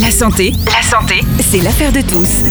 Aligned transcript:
La 0.00 0.10
santé, 0.10 0.54
la 0.66 0.82
santé, 0.82 1.20
c'est 1.40 1.60
l'affaire 1.60 1.92
de 1.92 2.00
tous. 2.00 2.42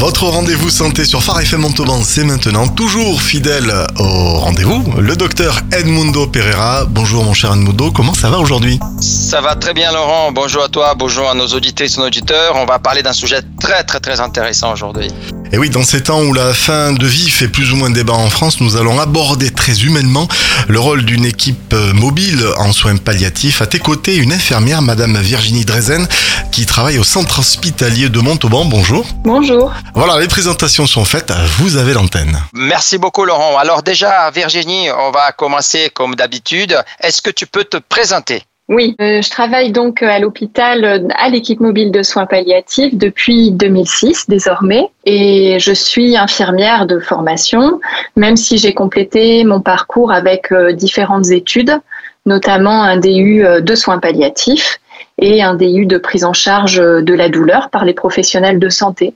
Votre 0.00 0.24
rendez-vous 0.24 0.70
santé 0.70 1.04
sur 1.04 1.22
Phare 1.22 1.40
FM 1.40 1.60
Montauban, 1.60 2.02
c'est 2.02 2.24
maintenant 2.24 2.66
toujours 2.66 3.22
fidèle 3.22 3.72
au 3.98 4.38
rendez-vous. 4.38 4.82
Le 4.98 5.14
docteur 5.14 5.60
Edmundo 5.72 6.26
Pereira. 6.26 6.84
Bonjour 6.88 7.22
mon 7.22 7.32
cher 7.32 7.52
Edmundo, 7.52 7.92
comment 7.92 8.14
ça 8.14 8.28
va 8.28 8.38
aujourd'hui? 8.38 8.80
Ça 9.00 9.40
va 9.40 9.54
très 9.54 9.72
bien 9.72 9.92
Laurent, 9.92 10.32
bonjour 10.32 10.64
à 10.64 10.68
toi, 10.68 10.94
bonjour 10.96 11.30
à 11.30 11.34
nos 11.34 11.46
auditeurs 11.46 11.86
et 11.86 12.00
nos 12.00 12.06
auditeurs. 12.06 12.56
On 12.56 12.66
va 12.66 12.80
parler 12.80 13.04
d'un 13.04 13.12
sujet 13.12 13.40
très 13.60 13.84
très 13.84 14.00
très 14.00 14.18
intéressant 14.20 14.72
aujourd'hui. 14.72 15.08
Et 15.52 15.58
oui, 15.58 15.70
dans 15.70 15.84
ces 15.84 16.02
temps 16.02 16.22
où 16.22 16.32
la 16.32 16.52
fin 16.52 16.92
de 16.92 17.06
vie 17.06 17.30
fait 17.30 17.48
plus 17.48 17.72
ou 17.72 17.76
moins 17.76 17.90
débat 17.90 18.14
en 18.14 18.30
France, 18.30 18.60
nous 18.60 18.76
allons 18.76 18.98
aborder 18.98 19.50
très 19.50 19.82
humainement 19.84 20.28
le 20.68 20.80
rôle 20.80 21.04
d'une 21.04 21.24
équipe 21.24 21.74
mobile 21.94 22.44
en 22.58 22.72
soins 22.72 22.96
palliatifs. 22.96 23.62
À 23.62 23.66
tes 23.66 23.78
côtés, 23.78 24.16
une 24.16 24.32
infirmière, 24.32 24.82
Madame 24.82 25.16
Virginie 25.18 25.64
Drezen, 25.64 26.06
qui 26.50 26.66
travaille 26.66 26.98
au 26.98 27.04
centre 27.04 27.38
hospitalier 27.38 28.08
de 28.08 28.18
Montauban. 28.18 28.64
Bonjour. 28.64 29.06
Bonjour. 29.24 29.72
Voilà, 29.94 30.18
les 30.18 30.28
présentations 30.28 30.86
sont 30.86 31.04
faites. 31.04 31.32
Vous 31.58 31.76
avez 31.76 31.94
l'antenne. 31.94 32.40
Merci 32.52 32.98
beaucoup 32.98 33.24
Laurent. 33.24 33.56
Alors 33.58 33.82
déjà, 33.82 34.30
Virginie, 34.30 34.90
on 34.90 35.10
va 35.10 35.32
commencer 35.32 35.90
comme 35.94 36.14
d'habitude. 36.16 36.76
Est-ce 37.00 37.22
que 37.22 37.30
tu 37.30 37.46
peux 37.46 37.64
te 37.64 37.76
présenter? 37.76 38.42
Oui, 38.68 38.96
euh, 39.00 39.22
je 39.22 39.30
travaille 39.30 39.70
donc 39.70 40.02
à 40.02 40.18
l'hôpital 40.18 40.84
euh, 40.84 41.08
à 41.16 41.28
l'équipe 41.28 41.60
mobile 41.60 41.92
de 41.92 42.02
soins 42.02 42.26
palliatifs 42.26 42.96
depuis 42.96 43.52
2006 43.52 44.28
désormais. 44.28 44.88
Et 45.04 45.58
je 45.60 45.72
suis 45.72 46.16
infirmière 46.16 46.86
de 46.86 46.98
formation, 46.98 47.80
même 48.16 48.36
si 48.36 48.58
j'ai 48.58 48.74
complété 48.74 49.44
mon 49.44 49.60
parcours 49.60 50.10
avec 50.10 50.50
euh, 50.50 50.72
différentes 50.72 51.30
études, 51.30 51.78
notamment 52.24 52.82
un 52.82 52.96
DU 52.96 53.44
de 53.60 53.74
soins 53.76 53.98
palliatifs 53.98 54.80
et 55.18 55.44
un 55.44 55.54
DU 55.54 55.86
de 55.86 55.96
prise 55.96 56.24
en 56.24 56.32
charge 56.32 56.78
de 56.78 57.14
la 57.14 57.28
douleur 57.28 57.70
par 57.70 57.84
les 57.84 57.94
professionnels 57.94 58.58
de 58.58 58.68
santé. 58.68 59.14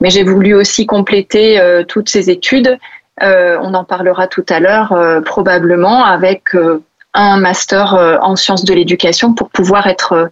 Mais 0.00 0.08
j'ai 0.08 0.22
voulu 0.22 0.54
aussi 0.54 0.86
compléter 0.86 1.60
toutes 1.86 2.08
ces 2.08 2.30
études, 2.30 2.78
on 3.20 3.74
en 3.74 3.84
parlera 3.84 4.26
tout 4.26 4.44
à 4.48 4.58
l'heure 4.58 4.96
probablement 5.24 6.02
avec 6.02 6.54
un 7.14 7.38
master 7.38 7.94
euh, 7.94 8.18
en 8.20 8.36
sciences 8.36 8.64
de 8.64 8.74
l'éducation 8.74 9.32
pour 9.32 9.48
pouvoir 9.48 9.86
être 9.86 10.12
euh, 10.12 10.26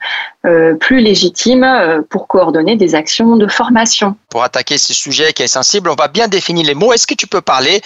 euh, 0.46 0.74
plus 0.74 1.00
légitime 1.00 1.66
pour 2.10 2.28
coordonner 2.28 2.76
des 2.76 2.94
actions 2.94 3.36
de 3.36 3.46
formation. 3.46 4.16
Pour 4.28 4.42
attaquer 4.42 4.78
ce 4.78 4.92
sujet 4.92 5.32
qui 5.32 5.42
est 5.42 5.48
sensible, 5.48 5.88
on 5.88 5.94
va 5.94 6.08
bien 6.08 6.28
définir 6.28 6.66
les 6.66 6.74
mots. 6.74 6.92
Est-ce 6.92 7.06
que 7.06 7.14
tu 7.14 7.26
peux 7.26 7.40
parler 7.40 7.80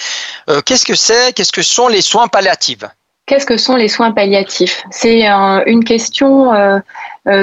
Qu'est-ce 0.64 0.84
que 0.84 0.94
c'est 0.94 1.32
Qu'est-ce 1.34 1.52
que 1.52 1.62
sont 1.62 1.88
les 1.88 2.02
soins 2.02 2.26
palliatifs? 2.26 2.84
Qu'est-ce 3.28 3.44
que 3.44 3.58
sont 3.58 3.76
les 3.76 3.88
soins 3.88 4.10
palliatifs? 4.12 4.82
C'est 4.90 5.26
une 5.66 5.84
question 5.84 6.54
euh, 6.54 6.78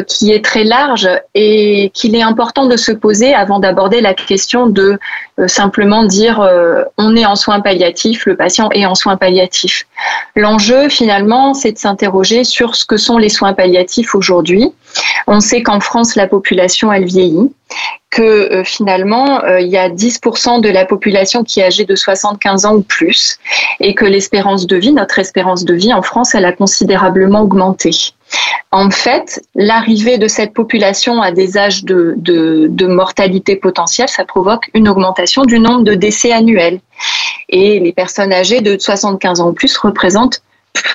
qui 0.07 0.31
est 0.31 0.43
très 0.43 0.63
large 0.63 1.09
et 1.33 1.91
qu'il 1.93 2.15
est 2.15 2.23
important 2.23 2.65
de 2.65 2.77
se 2.77 2.91
poser 2.91 3.33
avant 3.33 3.59
d'aborder 3.59 4.01
la 4.01 4.13
question 4.13 4.67
de 4.67 4.97
euh, 5.39 5.47
simplement 5.47 6.05
dire 6.05 6.39
euh, 6.39 6.83
on 6.97 7.15
est 7.15 7.25
en 7.25 7.35
soins 7.35 7.59
palliatifs, 7.59 8.25
le 8.25 8.35
patient 8.35 8.69
est 8.71 8.85
en 8.85 8.95
soins 8.95 9.17
palliatifs. 9.17 9.85
L'enjeu 10.35 10.89
finalement, 10.89 11.53
c'est 11.53 11.73
de 11.73 11.77
s'interroger 11.77 12.43
sur 12.43 12.75
ce 12.75 12.85
que 12.85 12.97
sont 12.97 13.17
les 13.17 13.29
soins 13.29 13.53
palliatifs 13.53 14.15
aujourd'hui. 14.15 14.71
On 15.27 15.39
sait 15.39 15.63
qu'en 15.63 15.79
France, 15.79 16.15
la 16.15 16.27
population, 16.27 16.91
elle 16.91 17.05
vieillit 17.05 17.51
que 18.11 18.63
finalement, 18.63 19.43
il 19.57 19.67
y 19.67 19.77
a 19.77 19.89
10% 19.89 20.61
de 20.61 20.69
la 20.69 20.85
population 20.85 21.43
qui 21.43 21.59
est 21.59 21.65
âgée 21.65 21.83
de 21.83 21.95
75 21.95 22.65
ans 22.65 22.75
ou 22.75 22.81
plus, 22.81 23.37
et 23.81 23.93
que 23.93 24.05
l'espérance 24.05 24.67
de 24.67 24.77
vie, 24.77 24.93
notre 24.93 25.19
espérance 25.19 25.65
de 25.65 25.73
vie 25.73 25.93
en 25.93 26.01
France, 26.01 26.33
elle 26.33 26.45
a 26.45 26.53
considérablement 26.53 27.41
augmenté. 27.41 28.13
En 28.71 28.89
fait, 28.89 29.41
l'arrivée 29.53 30.17
de 30.17 30.27
cette 30.27 30.53
population 30.53 31.21
à 31.21 31.31
des 31.31 31.57
âges 31.57 31.83
de, 31.83 32.15
de, 32.17 32.87
mortalité 32.87 33.55
potentielle, 33.55 34.09
ça 34.09 34.25
provoque 34.25 34.69
une 34.73 34.89
augmentation 34.89 35.43
du 35.43 35.59
nombre 35.59 35.83
de 35.83 35.93
décès 35.93 36.31
annuels. 36.31 36.79
Et 37.49 37.79
les 37.79 37.93
personnes 37.93 38.33
âgées 38.33 38.61
de 38.61 38.77
75 38.77 39.41
ans 39.41 39.49
ou 39.49 39.53
plus 39.53 39.77
représentent 39.77 40.41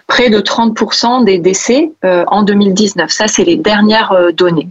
près 0.07 0.31
de 0.31 0.41
30% 0.41 1.25
des 1.25 1.39
décès 1.39 1.93
euh, 2.05 2.25
en 2.29 2.43
2019. 2.43 3.11
Ça, 3.11 3.27
c'est 3.29 3.45
les 3.45 3.57
dernières 3.57 4.13
euh, 4.13 4.33
données. 4.33 4.69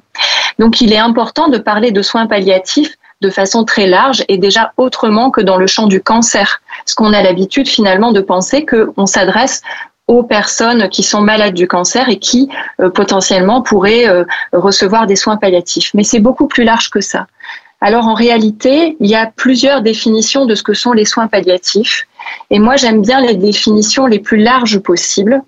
Donc, 0.57 0.81
il 0.81 0.93
est 0.93 0.97
important 0.97 1.47
de 1.47 1.57
parler 1.57 1.91
de 1.91 2.01
soins 2.01 2.27
palliatifs 2.27 2.95
de 3.21 3.29
façon 3.29 3.65
très 3.65 3.87
large 3.87 4.23
et 4.29 4.37
déjà 4.37 4.73
autrement 4.77 5.29
que 5.29 5.41
dans 5.41 5.57
le 5.57 5.67
champ 5.67 5.87
du 5.87 6.01
cancer. 6.01 6.61
Parce 6.85 6.95
qu'on 6.95 7.13
a 7.13 7.21
l'habitude 7.21 7.67
finalement 7.67 8.11
de 8.11 8.21
penser 8.21 8.65
qu'on 8.65 9.05
s'adresse 9.05 9.61
aux 10.07 10.23
personnes 10.23 10.89
qui 10.89 11.03
sont 11.03 11.21
malades 11.21 11.53
du 11.53 11.67
cancer 11.67 12.09
et 12.09 12.17
qui 12.17 12.49
euh, 12.79 12.89
potentiellement 12.89 13.61
pourraient 13.61 14.07
recevoir 14.53 15.05
des 15.05 15.15
soins 15.15 15.37
palliatifs. 15.37 15.91
Mais 15.93 16.03
c'est 16.03 16.19
beaucoup 16.19 16.47
plus 16.47 16.63
large 16.63 16.89
que 16.89 17.01
ça. 17.01 17.27
Alors 17.81 18.07
en 18.07 18.13
réalité, 18.13 18.97
il 18.99 19.09
y 19.09 19.15
a 19.15 19.31
plusieurs 19.33 19.81
définitions 19.81 20.45
de 20.45 20.55
ce 20.55 20.63
que 20.63 20.73
sont 20.73 20.91
les 20.91 21.05
soins 21.05 21.27
palliatifs. 21.27 22.07
Et 22.49 22.59
moi, 22.59 22.75
j'aime 22.75 23.01
bien 23.01 23.21
les 23.21 23.35
définitions 23.35 24.05
les 24.05 24.19
plus 24.19 24.37
larges 24.37 24.79
possibles. 24.79 25.41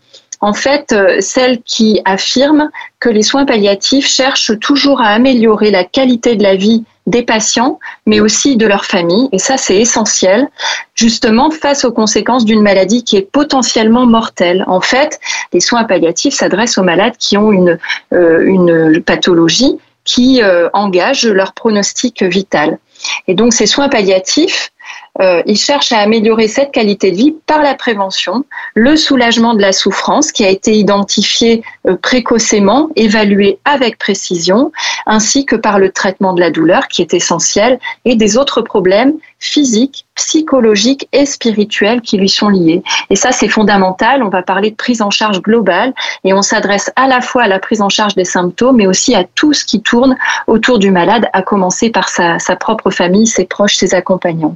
En 0.43 0.53
fait, 0.53 0.91
euh, 0.91 1.17
celles 1.19 1.61
qui 1.61 2.01
affirment 2.03 2.71
que 2.99 3.09
les 3.09 3.21
soins 3.21 3.45
palliatifs 3.45 4.07
cherchent 4.07 4.57
toujours 4.59 4.99
à 4.99 5.09
améliorer 5.09 5.69
la 5.69 5.83
qualité 5.83 6.35
de 6.35 6.41
la 6.41 6.55
vie 6.55 6.83
des 7.05 7.21
patients, 7.21 7.79
mais 8.07 8.19
aussi 8.19 8.57
de 8.57 8.65
leur 8.65 8.85
famille. 8.85 9.29
Et 9.31 9.37
ça, 9.37 9.57
c'est 9.57 9.77
essentiel, 9.77 10.47
justement, 10.95 11.51
face 11.51 11.85
aux 11.85 11.91
conséquences 11.91 12.45
d'une 12.45 12.61
maladie 12.61 13.03
qui 13.03 13.17
est 13.17 13.29
potentiellement 13.29 14.07
mortelle. 14.07 14.63
En 14.67 14.81
fait, 14.81 15.19
les 15.53 15.59
soins 15.59 15.83
palliatifs 15.83 16.33
s'adressent 16.33 16.77
aux 16.77 16.83
malades 16.83 17.17
qui 17.19 17.37
ont 17.37 17.51
une, 17.51 17.77
euh, 18.13 18.43
une 18.45 19.01
pathologie 19.01 19.77
qui 20.03 20.41
euh, 20.41 20.69
engage 20.73 21.25
leur 21.25 21.53
pronostic 21.53 22.23
vital. 22.23 22.79
Et 23.27 23.33
donc, 23.33 23.53
ces 23.53 23.65
soins 23.65 23.89
palliatifs, 23.89 24.71
euh, 25.19 25.41
ils 25.45 25.57
cherchent 25.57 25.91
à 25.91 25.99
améliorer 25.99 26.47
cette 26.47 26.71
qualité 26.71 27.11
de 27.11 27.17
vie 27.17 27.35
par 27.45 27.61
la 27.61 27.75
prévention, 27.75 28.45
le 28.75 28.95
soulagement 28.95 29.53
de 29.53 29.61
la 29.61 29.71
souffrance 29.71 30.31
qui 30.31 30.45
a 30.45 30.49
été 30.49 30.73
identifié 30.73 31.63
euh, 31.87 31.95
précocement, 31.95 32.89
évalué 32.95 33.59
avec 33.65 33.97
précision, 33.97 34.71
ainsi 35.05 35.45
que 35.45 35.55
par 35.55 35.79
le 35.79 35.91
traitement 35.91 36.33
de 36.33 36.39
la 36.39 36.49
douleur 36.49 36.87
qui 36.87 37.01
est 37.01 37.13
essentiel 37.13 37.79
et 38.05 38.15
des 38.15 38.37
autres 38.37 38.61
problèmes 38.61 39.13
physiques, 39.39 40.05
psychologiques 40.15 41.07
et 41.11 41.25
spirituels 41.25 42.01
qui 42.01 42.17
lui 42.17 42.29
sont 42.29 42.49
liés. 42.49 42.83
Et 43.09 43.15
ça, 43.15 43.31
c'est 43.31 43.49
fondamental. 43.49 44.23
On 44.23 44.29
va 44.29 44.43
parler 44.43 44.71
de 44.71 44.75
prise 44.75 45.01
en 45.01 45.09
charge 45.09 45.41
globale 45.41 45.93
et 46.23 46.33
on 46.33 46.41
s'adresse 46.41 46.91
à 46.95 47.07
la 47.07 47.21
fois 47.21 47.43
à 47.43 47.47
la 47.47 47.59
prise 47.59 47.81
en 47.81 47.89
charge 47.89 48.15
des 48.15 48.25
symptômes, 48.25 48.77
mais 48.77 48.87
aussi 48.87 49.15
à 49.15 49.23
tout 49.23 49.53
ce 49.53 49.65
qui 49.65 49.81
tourne 49.81 50.15
autour 50.47 50.79
du 50.79 50.91
malade, 50.91 51.27
à 51.33 51.41
commencer 51.41 51.89
par 51.89 52.07
sa 52.09 52.55
propre 52.59 52.91
famille, 52.91 53.27
ses 53.27 53.45
proches, 53.45 53.75
ses 53.75 53.93
accompagnants. 53.95 54.55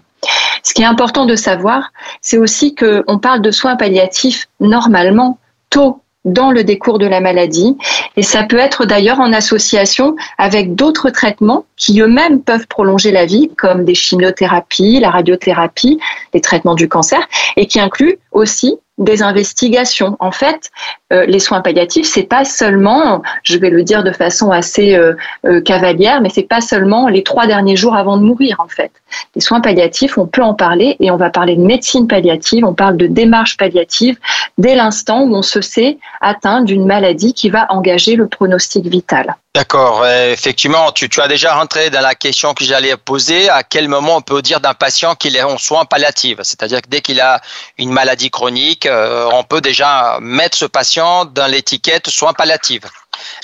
Ce 0.64 0.74
qui 0.74 0.82
est 0.82 0.86
important 0.86 1.26
de 1.26 1.36
savoir, 1.36 1.92
c'est 2.22 2.38
aussi 2.38 2.76
qu'on 2.76 3.20
parle 3.20 3.42
de 3.42 3.52
soins 3.52 3.76
palliatifs 3.76 4.48
normalement 4.60 5.40
tôt 5.70 6.02
dans 6.26 6.52
le 6.52 6.64
décours 6.64 7.00
de 7.00 7.06
la 7.06 7.22
maladie. 7.22 7.78
Et 8.18 8.24
ça 8.24 8.44
peut 8.44 8.58
être 8.58 8.86
d'ailleurs 8.86 9.20
en 9.20 9.32
association 9.32 10.16
avec 10.38 10.76
d'autres 10.76 11.12
traitements 11.12 11.66
qui 11.78 12.02
eux-mêmes 12.02 12.42
peuvent 12.42 12.68
prolonger 12.68 13.12
la 13.12 13.26
vie, 13.26 13.52
comme 13.58 13.86
des 13.86 13.96
chimiothérapies, 13.96 15.00
la 15.00 15.12
radiothérapie, 15.12 16.00
les 16.34 16.42
traitements 16.42 16.76
du 16.76 16.90
cancer, 16.90 17.20
et 17.56 17.68
qui 17.68 17.80
incluent 17.80 18.18
aussi 18.32 18.80
des 18.98 19.22
investigations. 19.22 20.16
En 20.20 20.32
fait, 20.32 20.72
euh, 21.12 21.26
les 21.26 21.40
soins 21.40 21.62
palliatifs, 21.62 22.08
c'est 22.08 22.24
pas 22.24 22.46
seulement, 22.46 23.22
je 23.44 23.58
vais 23.58 23.70
le 23.70 23.84
dire 23.84 24.04
de 24.04 24.12
façon 24.12 24.52
assez 24.52 24.96
euh, 24.96 25.14
euh, 25.46 25.62
cavalière, 25.62 26.22
mais 26.22 26.30
c'est 26.30 26.48
pas 26.48 26.62
seulement 26.62 27.10
les 27.10 27.24
trois 27.24 27.46
derniers 27.46 27.76
jours 27.76 27.96
avant 27.96 28.18
de 28.18 28.24
mourir. 28.24 28.56
En 28.60 28.70
fait, 28.70 28.92
les 29.36 29.42
soins 29.42 29.62
palliatifs, 29.62 30.18
on 30.18 30.28
peut 30.28 30.44
en 30.44 30.54
parler 30.54 30.96
et 31.00 31.12
on 31.12 31.18
va 31.18 31.30
parler 31.30 31.56
de 31.56 31.62
médecine 31.62 32.08
palliative. 32.08 32.66
On 32.66 32.74
parle 32.74 32.98
de 32.98 33.08
démarche 33.08 33.58
palliative 33.58 34.18
dès 34.58 34.76
l'instant 34.76 35.22
où 35.22 35.36
on 35.36 35.42
se 35.42 35.62
sait 35.62 35.98
atteint 36.22 36.62
d'une 36.62 36.86
maladie 36.86 37.34
qui 37.34 37.50
va 37.50 37.68
engager 37.70 38.16
le 38.16 38.28
pronostic 38.28 38.86
vital. 38.86 39.36
D'accord. 39.56 40.06
Effectivement, 40.06 40.92
tu, 40.92 41.08
tu, 41.08 41.22
as 41.22 41.30
déjà 41.30 41.56
rentré 41.56 41.90
dans 41.90 42.02
la 42.02 42.14
question 42.14 42.54
que 42.54 42.66
j'allais 42.66 42.98
poser. 42.98 43.50
À 43.50 43.64
quel 43.64 43.88
moment 43.88 44.18
on 44.18 44.22
peut 44.22 44.42
dire 44.42 44.60
d'un 44.60 44.74
patient 44.74 45.16
qu'il 45.16 45.38
est 45.38 45.44
en 45.44 45.58
soins 45.58 45.86
palliatifs? 45.86 46.40
C'est-à-dire 46.44 46.82
que 46.82 46.90
dès 46.90 47.00
qu'il 47.00 47.22
a 47.22 47.40
une 47.78 47.90
maladie 47.90 48.30
chronique, 48.30 48.86
euh, 48.86 49.30
on 49.32 49.44
peut 49.44 49.62
déjà 49.62 50.18
mettre 50.20 50.58
ce 50.58 50.66
patient 50.66 51.24
dans 51.24 51.50
l'étiquette 51.50 52.10
soins 52.10 52.34
palliatifs. 52.34 52.84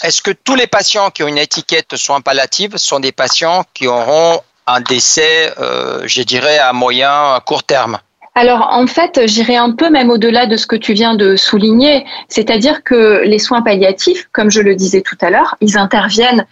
Est-ce 0.04 0.22
que 0.22 0.32
tous 0.32 0.56
les 0.56 0.68
patients 0.68 1.12
qui 1.12 1.24
ont 1.24 1.28
une 1.28 1.38
étiquette 1.38 1.96
soins 1.96 2.20
palliatifs 2.20 2.76
sont 2.76 3.00
des 3.00 3.14
patients 3.14 3.64
qui 3.74 3.88
auront 3.88 4.42
un 4.74 4.82
décès, 4.82 5.54
euh, 5.60 6.04
je 6.06 6.22
dirais, 6.24 6.58
à 6.58 6.74
moyen, 6.74 7.12
à 7.12 7.42
court 7.46 7.64
terme 7.64 8.00
alors 8.34 8.70
en 8.72 8.88
fait, 8.88 9.28
j'irai 9.28 9.58
un 9.58 9.72
peu 9.72 9.90
même 9.90 10.10
au-delà 10.10 10.46
de 10.46 10.56
ce 10.56 10.66
que 10.66 10.78
tu 10.78 10.94
viens 10.94 11.16
de 11.16 11.36
souligner, 11.36 12.06
c'est-à-dire 12.30 12.82
que 12.82 13.24
les 13.26 13.40
soins 13.40 13.62
palliatifs, 13.62 14.30
comme 14.32 14.50
je 14.50 14.62
le 14.62 14.74
disais 14.74 15.02
tout 15.02 15.18
à 15.20 15.30
l'heure, 15.30 15.58
ils 15.60 15.78
interviennent 15.78 16.46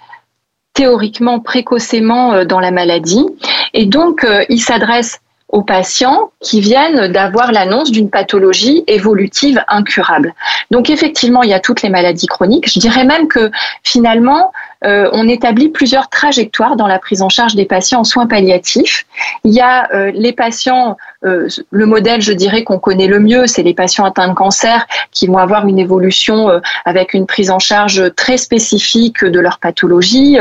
théoriquement 0.74 1.40
précocement 1.40 2.34
euh, 2.34 2.44
dans 2.44 2.60
la 2.60 2.72
maladie 2.72 3.26
et 3.74 3.86
donc 3.86 4.26
euh, 4.26 4.44
ils 4.50 4.62
s'adressent 4.62 5.22
aux 5.48 5.64
patients 5.64 6.32
qui 6.42 6.62
viennent 6.62 7.12
d'avoir 7.12 7.52
l'annonce 7.52 7.92
d'une 7.92 8.10
pathologie 8.10 8.84
évolutive 8.88 9.64
incurable. 9.68 10.36
Donc 10.70 10.90
effectivement, 10.90 11.42
il 11.44 11.50
y 11.50 11.54
a 11.54 11.60
toutes 11.60 11.82
les 11.82 11.90
maladies 11.90 12.28
chroniques. 12.28 12.72
Je 12.72 12.80
dirais 12.80 13.04
même 13.04 13.28
que 13.28 13.50
finalement, 13.84 14.52
euh, 14.86 15.10
on 15.12 15.28
établit 15.28 15.70
plusieurs 15.70 16.10
trajectoires 16.10 16.76
dans 16.76 16.88
la 16.88 17.00
prise 17.00 17.22
en 17.22 17.30
charge 17.30 17.56
des 17.56 17.66
patients 17.66 18.02
en 18.02 18.04
soins 18.04 18.28
palliatifs. 18.28 19.06
Il 19.44 19.52
y 19.52 19.60
a 19.60 19.90
euh, 19.94 20.12
les 20.14 20.32
patients, 20.32 20.96
euh, 21.26 21.48
le 21.70 21.86
modèle, 21.86 22.22
je 22.22 22.32
dirais, 22.32 22.64
qu'on 22.64 22.80
connaît 22.80 23.08
le 23.08 23.20
mieux, 23.20 23.46
c'est 23.48 23.64
les 23.64 23.74
patients 23.74 24.06
atteints 24.06 24.30
de 24.30 24.34
cancer 24.34 24.88
qui 25.12 25.28
vont 25.28 25.38
avoir 25.38 25.68
une 25.68 25.80
évolution 25.80 26.62
avec 26.86 27.14
une 27.14 27.26
prise 27.26 27.52
en 27.52 27.60
charge 27.60 28.14
très 28.16 28.38
spécifique 28.38 29.24
de 29.24 29.40
leur 29.40 29.60
pathologie, 29.60 30.38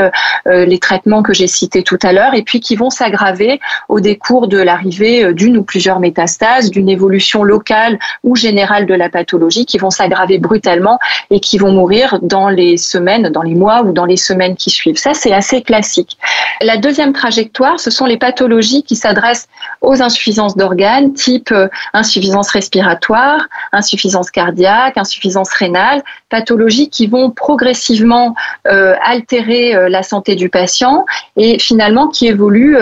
les 0.47 0.79
traitements 0.79 1.23
que 1.23 1.33
j'ai 1.33 1.47
cités 1.47 1.83
tout 1.83 1.99
à 2.03 2.13
l'heure, 2.13 2.35
et 2.35 2.43
puis 2.43 2.61
qui 2.61 2.77
vont 2.77 2.91
s'aggraver 2.91 3.61
au 3.89 4.01
décours 4.01 4.49
de 4.49 4.59
l'arrivée 4.59 5.33
d'une 5.33 5.57
ou 5.57 5.63
plusieurs 5.63 6.01
métastases, 6.01 6.71
d'une 6.71 6.89
évolution 6.89 7.43
locale 7.43 7.99
ou 8.23 8.37
générale 8.37 8.87
de 8.87 8.95
la 8.95 9.09
pathologie, 9.09 9.67
qui 9.67 9.79
vont 9.79 9.91
s'aggraver 9.91 10.39
brutalement 10.39 10.99
et 11.31 11.41
qui 11.41 11.59
vont 11.59 11.73
mourir 11.73 12.19
dans 12.23 12.49
les 12.49 12.77
semaines, 12.77 13.31
dans 13.31 13.43
les 13.43 13.55
mois 13.55 13.83
ou 13.83 13.93
dans 13.93 14.05
les 14.05 14.17
qui 14.57 14.71
suivent. 14.71 14.99
Ça, 14.99 15.15
c'est 15.15 15.33
assez 15.33 15.63
classique. 15.63 16.19
La 16.61 16.77
deuxième 16.77 17.13
trajectoire, 17.13 17.79
ce 17.79 17.91
sont 17.91 18.07
les 18.07 18.17
pathologies 18.17 18.83
qui 18.83 18.97
s'adressent 18.97 19.49
aux 19.81 20.03
insuffisances 20.03 20.57
d'organes, 20.57 21.13
type 21.13 21.53
euh, 21.53 21.69
insuffisance 21.93 22.51
respiratoire, 22.51 23.47
insuffisance 23.73 24.31
cardiaque, 24.31 24.97
insuffisance 24.97 25.51
rénale, 25.53 26.03
pathologies 26.31 26.91
qui 26.91 27.07
vont 27.07 27.31
progressivement 27.31 28.35
euh, 28.67 28.95
altérer 29.05 29.75
euh, 29.75 29.89
la 29.89 30.03
santé 30.03 30.35
du 30.35 30.49
patient 30.49 31.05
et 31.37 31.59
finalement 31.59 32.09
qui 32.09 32.27
évoluent 32.27 32.77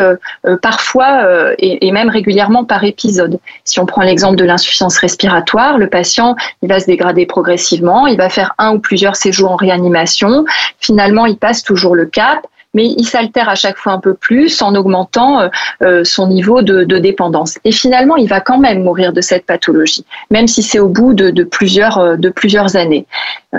parfois 0.62 1.52
et, 1.58 1.86
et, 1.86 1.92
même 1.92 2.08
régulièrement 2.08 2.64
par 2.64 2.84
épisode. 2.84 3.38
Si 3.64 3.78
on 3.78 3.86
prend 3.86 4.02
l'exemple 4.02 4.36
de 4.36 4.44
l'insuffisance 4.44 4.96
respiratoire, 4.98 5.78
le 5.78 5.88
patient 5.88 6.36
il 6.62 6.68
va 6.68 6.80
se 6.80 6.86
dégrader 6.86 7.26
progressivement, 7.26 8.06
il 8.06 8.16
va 8.16 8.28
faire 8.28 8.54
un 8.58 8.74
ou 8.74 8.78
plusieurs 8.78 9.16
séjours 9.16 9.52
en 9.52 9.56
réanimation, 9.56 10.44
finalement 10.80 11.26
il 11.26 11.35
passe 11.36 11.62
toujours 11.62 11.94
le 11.94 12.06
cap 12.06 12.46
mais 12.76 12.88
il 12.88 13.06
s'altère 13.06 13.48
à 13.48 13.54
chaque 13.54 13.78
fois 13.78 13.92
un 13.92 14.00
peu 14.00 14.12
plus 14.14 14.60
en 14.60 14.74
augmentant 14.74 15.40
euh, 15.40 15.48
euh, 15.82 16.04
son 16.04 16.28
niveau 16.28 16.60
de, 16.60 16.84
dépendance. 16.98 17.58
Et 17.64 17.72
finalement, 17.72 18.16
il 18.16 18.28
va 18.28 18.40
quand 18.40 18.58
même 18.58 18.82
mourir 18.82 19.14
de 19.14 19.22
cette 19.22 19.46
pathologie, 19.46 20.04
même 20.30 20.46
si 20.46 20.62
c'est 20.62 20.78
au 20.78 20.88
bout 20.88 21.14
de, 21.14 21.42
plusieurs, 21.42 21.98
euh, 21.98 22.16
de 22.16 22.28
plusieurs 22.28 22.76
années. 22.76 23.06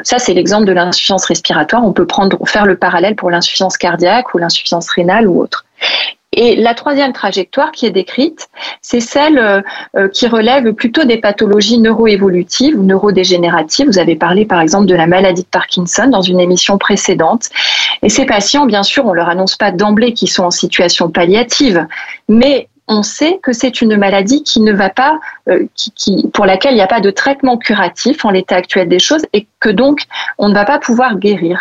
Ça, 0.04 0.20
c'est 0.20 0.36
l'exemple 0.36 0.66
de 0.66 0.72
l'insuffisance 0.72 1.26
respiratoire. 1.26 1.84
On 1.84 1.94
peut 1.94 2.06
prendre, 2.06 2.38
faire 2.48 2.68
le 2.68 2.78
parallèle 2.78 3.16
pour 3.16 3.32
l'insuffisance 3.32 3.78
cardiaque 3.78 4.36
ou 4.36 4.38
l'insuffisance 4.38 4.88
rénale 4.92 5.28
ou 5.28 5.42
autre. 5.42 5.66
Et 6.38 6.56
la 6.56 6.76
troisième 6.76 7.14
trajectoire 7.14 7.72
qui 7.72 7.88
est 7.88 7.92
décrite, 7.92 8.48
c'est 8.82 9.00
celle 9.00 9.40
euh, 9.40 9.62
euh, 9.98 10.08
qui 10.08 10.28
relève 10.28 10.72
plutôt 10.74 11.04
des 11.04 11.18
pathologies 11.18 11.80
neuroévolutives 11.80 12.80
ou 12.80 12.84
neurodégénératives. 12.84 13.88
Vous 13.88 13.98
avez 13.98 14.16
parlé 14.16 14.46
par 14.46 14.62
exemple 14.62 14.86
de 14.86 14.94
la 14.94 15.08
maladie 15.08 15.42
de 15.42 15.48
Parkinson 15.48 16.08
dans 16.08 16.22
une 16.22 16.40
émission 16.40 16.78
précédente. 16.78 17.50
Et 18.04 18.10
ces 18.10 18.26
patients, 18.26 18.68
bien 18.68 18.84
sûr, 18.84 19.08
on 19.08 19.14
leur 19.14 19.30
annonce 19.30 19.56
pas 19.56 19.72
d'emblée 19.72 20.14
qu'ils 20.14 20.30
sont 20.30 20.44
en 20.44 20.52
situation 20.52 21.10
palliative, 21.10 21.88
mais 22.30 22.70
on 22.88 23.02
sait 23.02 23.40
que 23.42 23.52
c'est 23.52 23.82
une 23.82 23.98
maladie 23.98 24.44
qui 24.44 24.62
ne 24.62 24.72
va 24.72 24.90
pas, 24.90 25.20
euh, 25.50 25.66
qui, 25.74 26.30
pour 26.34 26.46
laquelle 26.46 26.74
il 26.74 26.78
n'y 26.78 26.82
a 26.82 26.88
pas 26.88 27.02
de 27.02 27.10
traitement 27.10 27.58
curatif 27.58 28.24
en 28.26 28.30
l'état 28.30 28.58
actuel 28.58 28.88
des 28.88 29.00
choses 29.00 29.26
et 29.34 29.48
que 29.60 29.70
donc 29.70 30.04
on 30.38 30.50
ne 30.50 30.54
va 30.54 30.66
pas 30.66 30.78
pouvoir 30.78 31.18
guérir. 31.18 31.60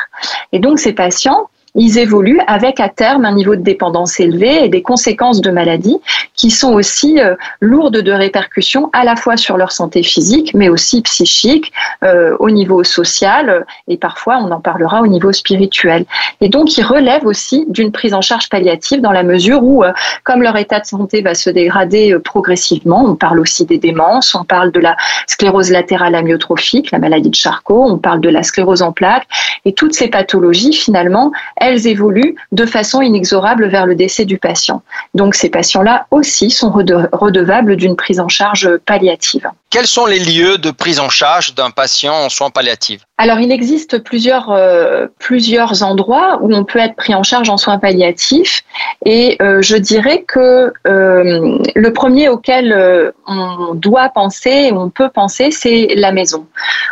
Et 0.53 0.59
donc 0.59 0.79
ces 0.79 0.93
patients, 0.93 1.49
ils 1.77 1.99
évoluent 1.99 2.41
avec 2.47 2.81
à 2.81 2.89
terme 2.89 3.25
un 3.25 3.33
niveau 3.33 3.55
de 3.55 3.63
dépendance 3.63 4.19
élevé 4.19 4.65
et 4.65 4.69
des 4.69 4.83
conséquences 4.83 5.41
de 5.41 5.51
maladies 5.51 6.01
qui 6.35 6.51
sont 6.51 6.73
aussi 6.73 7.21
euh, 7.21 7.35
lourdes 7.61 7.99
de 7.99 8.13
répercussions 8.13 8.91
à 8.93 9.05
la 9.05 9.17
fois 9.17 9.37
sur 9.37 9.57
leur 9.57 9.73
santé 9.73 10.03
physique, 10.03 10.53
mais 10.55 10.69
aussi 10.69 11.03
psychique, 11.03 11.73
euh, 12.03 12.37
au 12.41 12.51
niveau 12.51 12.85
social 12.85 13.51
euh, 13.51 13.61
et 13.89 13.97
parfois 13.97 14.39
on 14.39 14.51
en 14.51 14.61
parlera 14.61 15.03
au 15.03 15.07
niveau 15.07 15.33
spirituel. 15.33 16.05
Et 16.41 16.49
donc 16.49 16.77
ils 16.79 16.85
relèvent 16.85 17.27
aussi 17.27 17.67
d'une 17.69 17.93
prise 17.93 18.15
en 18.15 18.21
charge 18.21 18.49
palliative 18.49 19.01
dans 19.01 19.13
la 19.13 19.23
mesure 19.23 19.63
où, 19.63 19.85
comme 20.25 20.43
leur 20.43 20.57
état 20.57 20.81
de 20.81 20.87
santé 20.87 21.23
va 21.23 21.35
se 21.35 21.51
dégrader 21.51 22.17
progressivement, 22.25 23.05
on 23.05 23.15
parle 23.15 23.41
aussi 23.41 23.65
des 23.65 23.79
démences, 23.79 24.35
on 24.35 24.45
parle 24.45 24.73
de 24.73 24.81
la 24.81 24.97
sclérose 25.27 25.71
latérale 25.71 26.15
amyotrophique, 26.15 26.91
la 26.91 26.99
maladie 26.99 27.31
de 27.31 27.35
Charcot, 27.35 27.85
on 27.85 27.99
parle 27.99 28.21
de 28.21 28.29
la 28.29 28.43
sclérose 28.43 28.83
en 28.83 28.93
plaques, 28.93 29.27
et 29.65 29.73
toutes 29.73 29.95
ces 29.95 30.09
pathologies 30.09 30.73
finalement, 30.73 31.33
évoluent 31.75 32.37
de 32.53 32.67
façon 32.67 33.03
inexorable 33.03 33.69
vers 33.69 33.87
le 33.87 33.95
décès 33.95 34.25
du 34.25 34.39
patient. 34.39 34.83
Donc 35.15 35.35
ces 35.35 35.51
patients-là 35.51 36.07
aussi 36.11 36.51
sont 36.51 36.71
redevables 36.71 37.77
d'une 37.77 37.97
prise 37.97 38.21
en 38.21 38.29
charge 38.29 38.77
palliative. 38.87 39.49
Quels 39.71 39.87
sont 39.87 40.07
les 40.07 40.21
lieux 40.21 40.59
de 40.59 40.71
prise 40.71 41.01
en 41.01 41.11
charge 41.11 41.55
d'un 41.55 41.71
patient 41.71 42.15
en 42.15 42.29
soins 42.29 42.51
palliatifs? 42.51 43.03
Alors 43.19 43.41
il 43.41 43.51
existe 43.51 43.99
plusieurs, 43.99 44.51
euh, 44.51 45.07
plusieurs 45.19 45.83
endroits 45.83 46.39
où 46.43 46.55
on 46.55 46.65
peut 46.65 46.79
être 46.79 46.95
pris 46.97 47.15
en 47.15 47.23
charge 47.23 47.49
en 47.49 47.57
soins 47.57 47.79
palliatifs 47.79 48.63
et 49.05 49.37
euh, 49.41 49.63
je 49.63 49.77
dirais 49.77 50.23
que 50.29 50.73
euh, 50.87 51.59
le 51.75 51.93
premier 51.93 52.29
auquel 52.29 53.13
on 53.27 53.75
doit 53.75 54.11
penser, 54.11 54.71
on 54.73 54.91
peut 54.91 55.09
penser, 55.09 55.51
c'est 55.51 55.95
la 55.97 56.13
maison. 56.13 56.47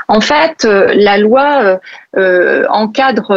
En 0.09 0.21
fait, 0.21 0.65
la 0.65 1.19
loi 1.19 1.79
encadre 2.69 3.35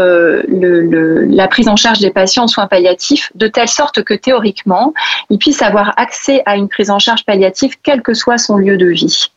le, 0.47 1.25
la 1.29 1.47
prise 1.47 1.67
en 1.67 1.75
charge 1.75 1.99
des 1.99 2.11
patients 2.11 2.43
en 2.43 2.47
soins 2.47 2.67
palliatifs 2.67 3.31
de 3.35 3.47
telle 3.47 3.67
sorte 3.67 4.03
que 4.03 4.13
théoriquement, 4.13 4.93
ils 5.29 5.37
puissent 5.37 5.61
avoir 5.61 5.93
accès 5.97 6.41
à 6.45 6.55
une 6.55 6.69
prise 6.69 6.89
en 6.89 6.99
charge 6.99 7.25
palliative 7.25 7.75
quel 7.83 8.01
que 8.01 8.13
soit 8.13 8.37
son 8.37 8.57
lieu 8.57 8.77
de 8.77 8.87
vie. 8.87 9.27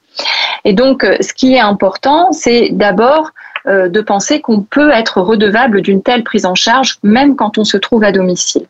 Et 0.64 0.72
donc, 0.72 1.04
euh, 1.04 1.16
ce 1.20 1.32
qui 1.32 1.54
est 1.54 1.60
important, 1.60 2.32
c'est 2.32 2.68
d'abord 2.72 3.30
euh, 3.66 3.88
de 3.88 4.00
penser 4.00 4.40
qu'on 4.40 4.62
peut 4.62 4.90
être 4.90 5.20
redevable 5.20 5.82
d'une 5.82 6.02
telle 6.02 6.24
prise 6.24 6.46
en 6.46 6.54
charge, 6.54 6.98
même 7.02 7.36
quand 7.36 7.58
on 7.58 7.64
se 7.64 7.76
trouve 7.76 8.04
à 8.04 8.12
domicile. 8.12 8.66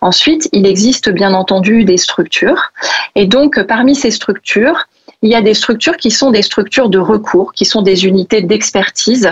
Ensuite, 0.00 0.48
il 0.52 0.66
existe 0.66 1.10
bien 1.10 1.32
entendu 1.32 1.84
des 1.84 1.96
structures. 1.96 2.72
Et 3.14 3.26
donc, 3.26 3.62
parmi 3.62 3.94
ces 3.94 4.10
structures, 4.10 4.88
il 5.22 5.30
y 5.30 5.34
a 5.34 5.40
des 5.40 5.54
structures 5.54 5.96
qui 5.96 6.10
sont 6.10 6.30
des 6.30 6.42
structures 6.42 6.88
de 6.88 6.98
recours, 6.98 7.52
qui 7.52 7.64
sont 7.64 7.82
des 7.82 8.06
unités 8.06 8.42
d'expertise, 8.42 9.30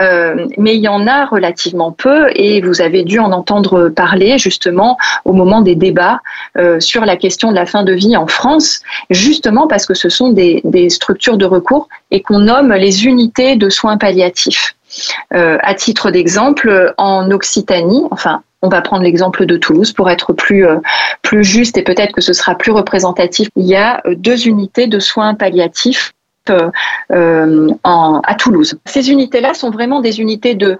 euh, 0.00 0.46
mais 0.58 0.74
il 0.74 0.80
y 0.80 0.88
en 0.88 1.06
a 1.06 1.26
relativement 1.26 1.92
peu 1.92 2.30
et 2.34 2.60
vous 2.60 2.80
avez 2.80 3.04
dû 3.04 3.20
en 3.20 3.30
entendre 3.30 3.88
parler 3.88 4.38
justement 4.38 4.98
au 5.24 5.32
moment 5.32 5.60
des 5.60 5.76
débats 5.76 6.20
euh, 6.56 6.80
sur 6.80 7.04
la 7.04 7.16
question 7.16 7.50
de 7.50 7.54
la 7.54 7.66
fin 7.66 7.84
de 7.84 7.92
vie 7.92 8.16
en 8.16 8.26
France, 8.26 8.80
justement 9.10 9.68
parce 9.68 9.86
que 9.86 9.94
ce 9.94 10.08
sont 10.08 10.30
des, 10.30 10.60
des 10.64 10.90
structures 10.90 11.36
de 11.36 11.46
recours 11.46 11.88
et 12.10 12.20
qu'on 12.20 12.40
nomme 12.40 12.72
les 12.72 13.06
unités 13.06 13.56
de 13.56 13.68
soins 13.68 13.96
palliatifs. 13.96 14.74
Euh, 15.34 15.58
à 15.62 15.74
titre 15.74 16.10
d'exemple, 16.10 16.94
en 16.96 17.30
Occitanie, 17.30 18.04
enfin 18.10 18.42
on 18.62 18.68
va 18.68 18.80
prendre 18.80 19.02
l'exemple 19.02 19.46
de 19.46 19.56
Toulouse 19.56 19.92
pour 19.92 20.10
être 20.10 20.32
plus, 20.32 20.66
euh, 20.66 20.78
plus 21.22 21.44
juste 21.44 21.76
et 21.78 21.82
peut-être 21.82 22.12
que 22.12 22.20
ce 22.20 22.32
sera 22.32 22.56
plus 22.56 22.72
représentatif. 22.72 23.48
Il 23.56 23.66
y 23.66 23.76
a 23.76 24.00
euh, 24.06 24.14
deux 24.16 24.46
unités 24.46 24.86
de 24.86 24.98
soins 24.98 25.34
palliatifs 25.34 26.12
euh, 26.50 27.68
en, 27.84 28.20
à 28.24 28.34
Toulouse. 28.34 28.78
Ces 28.84 29.10
unités-là 29.10 29.54
sont 29.54 29.70
vraiment 29.70 30.00
des 30.00 30.20
unités 30.20 30.54
de, 30.54 30.78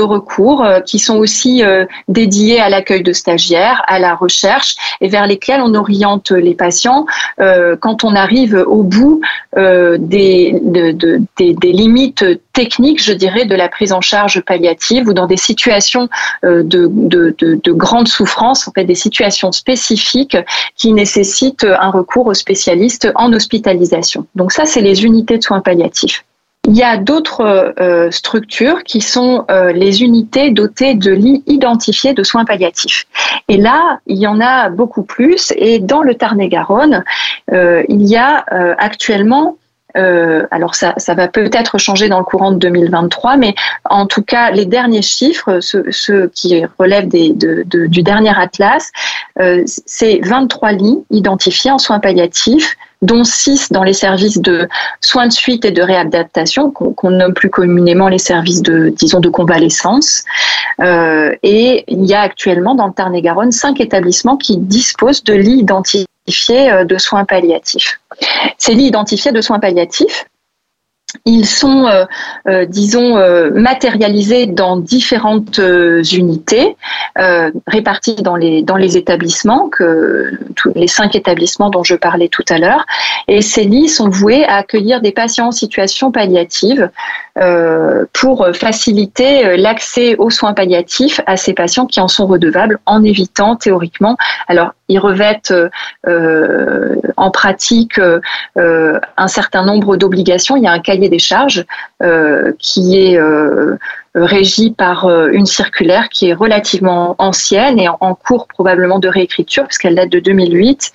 recours 0.00 0.64
qui 0.86 0.98
sont 0.98 1.18
aussi 1.18 1.62
dédiées 2.08 2.60
à 2.60 2.68
l'accueil 2.68 3.02
de 3.02 3.12
stagiaires, 3.12 3.82
à 3.86 3.98
la 3.98 4.14
recherche 4.14 4.76
et 5.00 5.08
vers 5.08 5.26
lesquelles 5.26 5.60
on 5.62 5.74
oriente 5.74 6.30
les 6.30 6.54
patients 6.54 7.06
quand 7.38 8.04
on 8.04 8.14
arrive 8.14 8.64
au 8.66 8.82
bout 8.82 9.20
des, 9.56 10.58
de, 10.62 10.92
de, 10.92 11.20
des, 11.36 11.54
des 11.54 11.72
limites 11.72 12.24
technique, 12.52 13.02
je 13.02 13.12
dirais, 13.12 13.44
de 13.44 13.54
la 13.54 13.68
prise 13.68 13.92
en 13.92 14.00
charge 14.00 14.40
palliative 14.42 15.08
ou 15.08 15.14
dans 15.14 15.26
des 15.26 15.36
situations 15.36 16.08
euh, 16.44 16.62
de, 16.62 16.88
de, 16.92 17.34
de, 17.38 17.60
de 17.62 17.72
grande 17.72 18.08
souffrance, 18.08 18.68
en 18.68 18.72
fait, 18.72 18.84
des 18.84 18.94
situations 18.94 19.52
spécifiques 19.52 20.36
qui 20.76 20.92
nécessitent 20.92 21.64
un 21.64 21.90
recours 21.90 22.26
aux 22.26 22.34
spécialistes 22.34 23.10
en 23.14 23.32
hospitalisation. 23.32 24.26
Donc 24.34 24.52
ça, 24.52 24.64
c'est 24.66 24.80
les 24.80 24.94
unités 25.10 25.38
de 25.38 25.42
soins 25.42 25.60
palliatifs. 25.60 26.24
Il 26.68 26.76
y 26.76 26.82
a 26.82 26.98
d'autres 26.98 27.74
euh, 27.80 28.10
structures 28.10 28.84
qui 28.84 29.00
sont 29.00 29.46
euh, 29.50 29.72
les 29.72 30.02
unités 30.02 30.50
dotées 30.50 30.94
de 30.94 31.10
lits 31.10 31.42
identifiés 31.46 32.12
de 32.12 32.22
soins 32.22 32.44
palliatifs. 32.44 33.06
Et 33.48 33.56
là, 33.56 33.98
il 34.06 34.18
y 34.18 34.26
en 34.26 34.40
a 34.40 34.68
beaucoup 34.68 35.02
plus. 35.02 35.54
Et 35.56 35.78
dans 35.78 36.02
le 36.02 36.14
Tarn-et-Garonne, 36.14 37.02
euh, 37.52 37.82
il 37.88 38.02
y 38.06 38.16
a 38.16 38.44
actuellement 38.78 39.56
alors 40.52 40.76
ça, 40.76 40.94
ça 40.98 41.14
va 41.14 41.26
peut-être 41.26 41.76
changer 41.76 42.08
dans 42.08 42.20
le 42.20 42.24
courant 42.24 42.52
de 42.52 42.58
2023, 42.58 43.36
mais 43.36 43.56
en 43.84 44.06
tout 44.06 44.22
cas, 44.22 44.52
les 44.52 44.64
derniers 44.64 45.02
chiffres, 45.02 45.58
ceux, 45.58 46.30
qui 46.32 46.62
relèvent 46.78 47.08
des, 47.08 47.32
de, 47.32 47.64
de, 47.66 47.86
du 47.86 48.04
dernier 48.04 48.32
atlas, 48.38 48.92
c'est 49.66 50.20
23 50.22 50.72
lits 50.72 51.04
identifiés 51.10 51.72
en 51.72 51.78
soins 51.78 51.98
palliatifs, 51.98 52.76
dont 53.02 53.24
6 53.24 53.72
dans 53.72 53.82
les 53.82 53.92
services 53.92 54.38
de 54.38 54.68
soins 55.00 55.26
de 55.26 55.32
suite 55.32 55.64
et 55.64 55.70
de 55.70 55.82
réadaptation, 55.82 56.70
qu'on 56.70 57.10
nomme 57.10 57.34
plus 57.34 57.50
communément 57.50 58.08
les 58.08 58.18
services 58.18 58.62
de, 58.62 58.90
disons, 58.90 59.20
de 59.20 59.28
convalescence. 59.28 60.24
Euh, 60.80 61.34
et 61.42 61.84
il 61.88 62.04
y 62.04 62.14
a 62.14 62.20
actuellement 62.20 62.74
dans 62.74 62.86
le 62.86 62.92
Tarn-et-Garonne 62.92 63.52
5 63.52 63.80
établissements 63.80 64.36
qui 64.36 64.58
disposent 64.58 65.24
de 65.24 65.34
lits 65.34 65.58
identifiés 65.58 66.06
euh, 66.50 66.84
de 66.84 66.98
soins 66.98 67.24
palliatifs. 67.24 68.00
Ces 68.58 68.74
lits 68.74 68.86
identifiés 68.86 69.32
de 69.32 69.40
soins 69.40 69.58
palliatifs, 69.58 70.26
ils 71.24 71.46
sont, 71.46 71.86
euh, 71.86 72.04
euh, 72.48 72.64
disons, 72.66 73.16
euh, 73.16 73.50
matérialisés 73.50 74.46
dans 74.46 74.76
différentes 74.76 75.60
unités 76.12 76.76
réparties 77.66 78.16
dans 78.16 78.36
les, 78.36 78.62
dans 78.62 78.76
les 78.76 78.96
établissements, 78.96 79.68
que, 79.68 80.30
les 80.74 80.86
cinq 80.86 81.14
établissements 81.14 81.70
dont 81.70 81.84
je 81.84 81.94
parlais 81.94 82.28
tout 82.28 82.44
à 82.48 82.58
l'heure. 82.58 82.86
Et 83.28 83.42
ces 83.42 83.64
lits 83.64 83.88
sont 83.88 84.08
voués 84.08 84.44
à 84.44 84.56
accueillir 84.56 85.00
des 85.00 85.12
patients 85.12 85.48
en 85.48 85.52
situation 85.52 86.12
palliative 86.12 86.90
pour 88.12 88.46
faciliter 88.54 89.56
l'accès 89.56 90.16
aux 90.16 90.30
soins 90.30 90.54
palliatifs 90.54 91.20
à 91.26 91.36
ces 91.36 91.52
patients 91.52 91.86
qui 91.86 92.00
en 92.00 92.08
sont 92.08 92.26
redevables 92.26 92.78
en 92.86 93.02
évitant 93.02 93.56
théoriquement. 93.56 94.16
Alors, 94.48 94.72
ils 94.88 94.98
revêtent 94.98 95.54
en 97.20 97.30
pratique 97.30 98.00
un 98.56 99.28
certain 99.28 99.64
nombre 99.64 99.96
d'obligations. 99.96 100.56
Il 100.56 100.64
y 100.64 100.66
a 100.66 100.72
un 100.72 100.80
cahier 100.80 101.08
des 101.08 101.18
charges 101.18 101.64
euh, 102.02 102.52
qui 102.58 102.96
est 102.96 103.18
euh, 103.18 103.76
régi 104.14 104.70
par 104.70 105.04
euh, 105.04 105.28
une 105.32 105.44
circulaire 105.44 106.08
qui 106.08 106.28
est 106.28 106.32
relativement 106.32 107.14
ancienne 107.18 107.78
et 107.78 107.88
en 107.88 108.14
cours 108.14 108.46
probablement 108.46 108.98
de 108.98 109.08
réécriture 109.08 109.66
puisqu'elle 109.66 109.96
date 109.96 110.08
de 110.08 110.18
2008. 110.18 110.92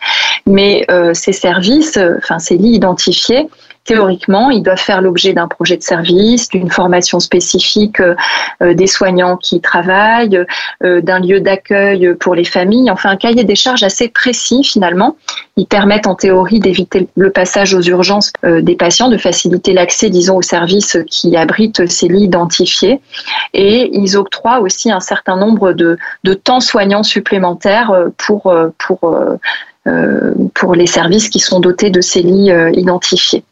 Mais 0.48 0.86
ces 1.14 1.32
services, 1.32 2.00
enfin 2.18 2.40
ces 2.40 2.58
lits 2.58 2.74
identifiés, 2.74 3.48
théoriquement, 3.86 4.50
ils 4.50 4.64
doivent 4.64 4.78
faire 4.78 5.02
l'objet 5.02 5.34
d'un 5.34 5.48
projet 5.48 5.78
de 5.78 5.84
service, 5.84 6.50
d'une 6.50 6.72
formation 6.72 7.20
spécifique 7.20 8.00
euh, 8.00 8.74
des 8.74 8.88
soignants 8.88 9.38
qui 9.38 9.62
travaillent, 9.62 10.44
euh, 10.84 11.02
d'un 11.02 11.20
lieu 11.20 11.40
d'accueil 11.40 12.16
pour 12.20 12.36
les 12.36 12.44
familles, 12.44 12.90
enfin 12.90 13.12
un 13.12 13.16
cahier 13.16 13.44
des 13.44 13.56
charges 13.56 13.84
assez 13.84 14.10
précis 14.10 14.64
finalement. 14.64 15.16
Ils 15.56 15.68
permettent 15.68 16.08
en 16.08 16.16
théorie 16.16 16.60
d'éviter 16.60 17.08
le 17.16 17.30
passage 17.30 17.74
aux 17.76 17.82
urgences 17.82 18.34
euh, 18.44 18.62
des 18.62 18.76
patients, 18.76 19.08
de 19.08 19.18
faciliter 19.18 19.74
l'accès, 19.74 20.10
disons, 20.10 20.38
aux 20.38 20.42
services 20.42 20.98
qui 21.08 21.38
abritent 21.38 21.88
ces 21.88 22.08
lits 22.08 22.24
identifiés. 22.24 23.00
Et 23.54 23.92
ils 23.94 24.18
octroient 24.18 24.62
aussi 24.62 24.92
un 24.92 25.00
certain 25.00 25.38
nombre 25.38 25.74
de, 25.74 25.98
de 26.24 26.34
temps 26.34 26.60
soignants 26.60 27.04
supplémentaires 27.04 27.94
pour, 28.18 28.54
pour 28.80 29.16
pour 30.56 30.74
les 30.74 30.88
services 30.88 31.30
qui 31.30 31.40
sont 31.40 31.60
dotés 31.60 31.92
de 31.92 32.02
ces 32.02 32.24
lits 32.24 32.50
identifiés. 32.74 33.44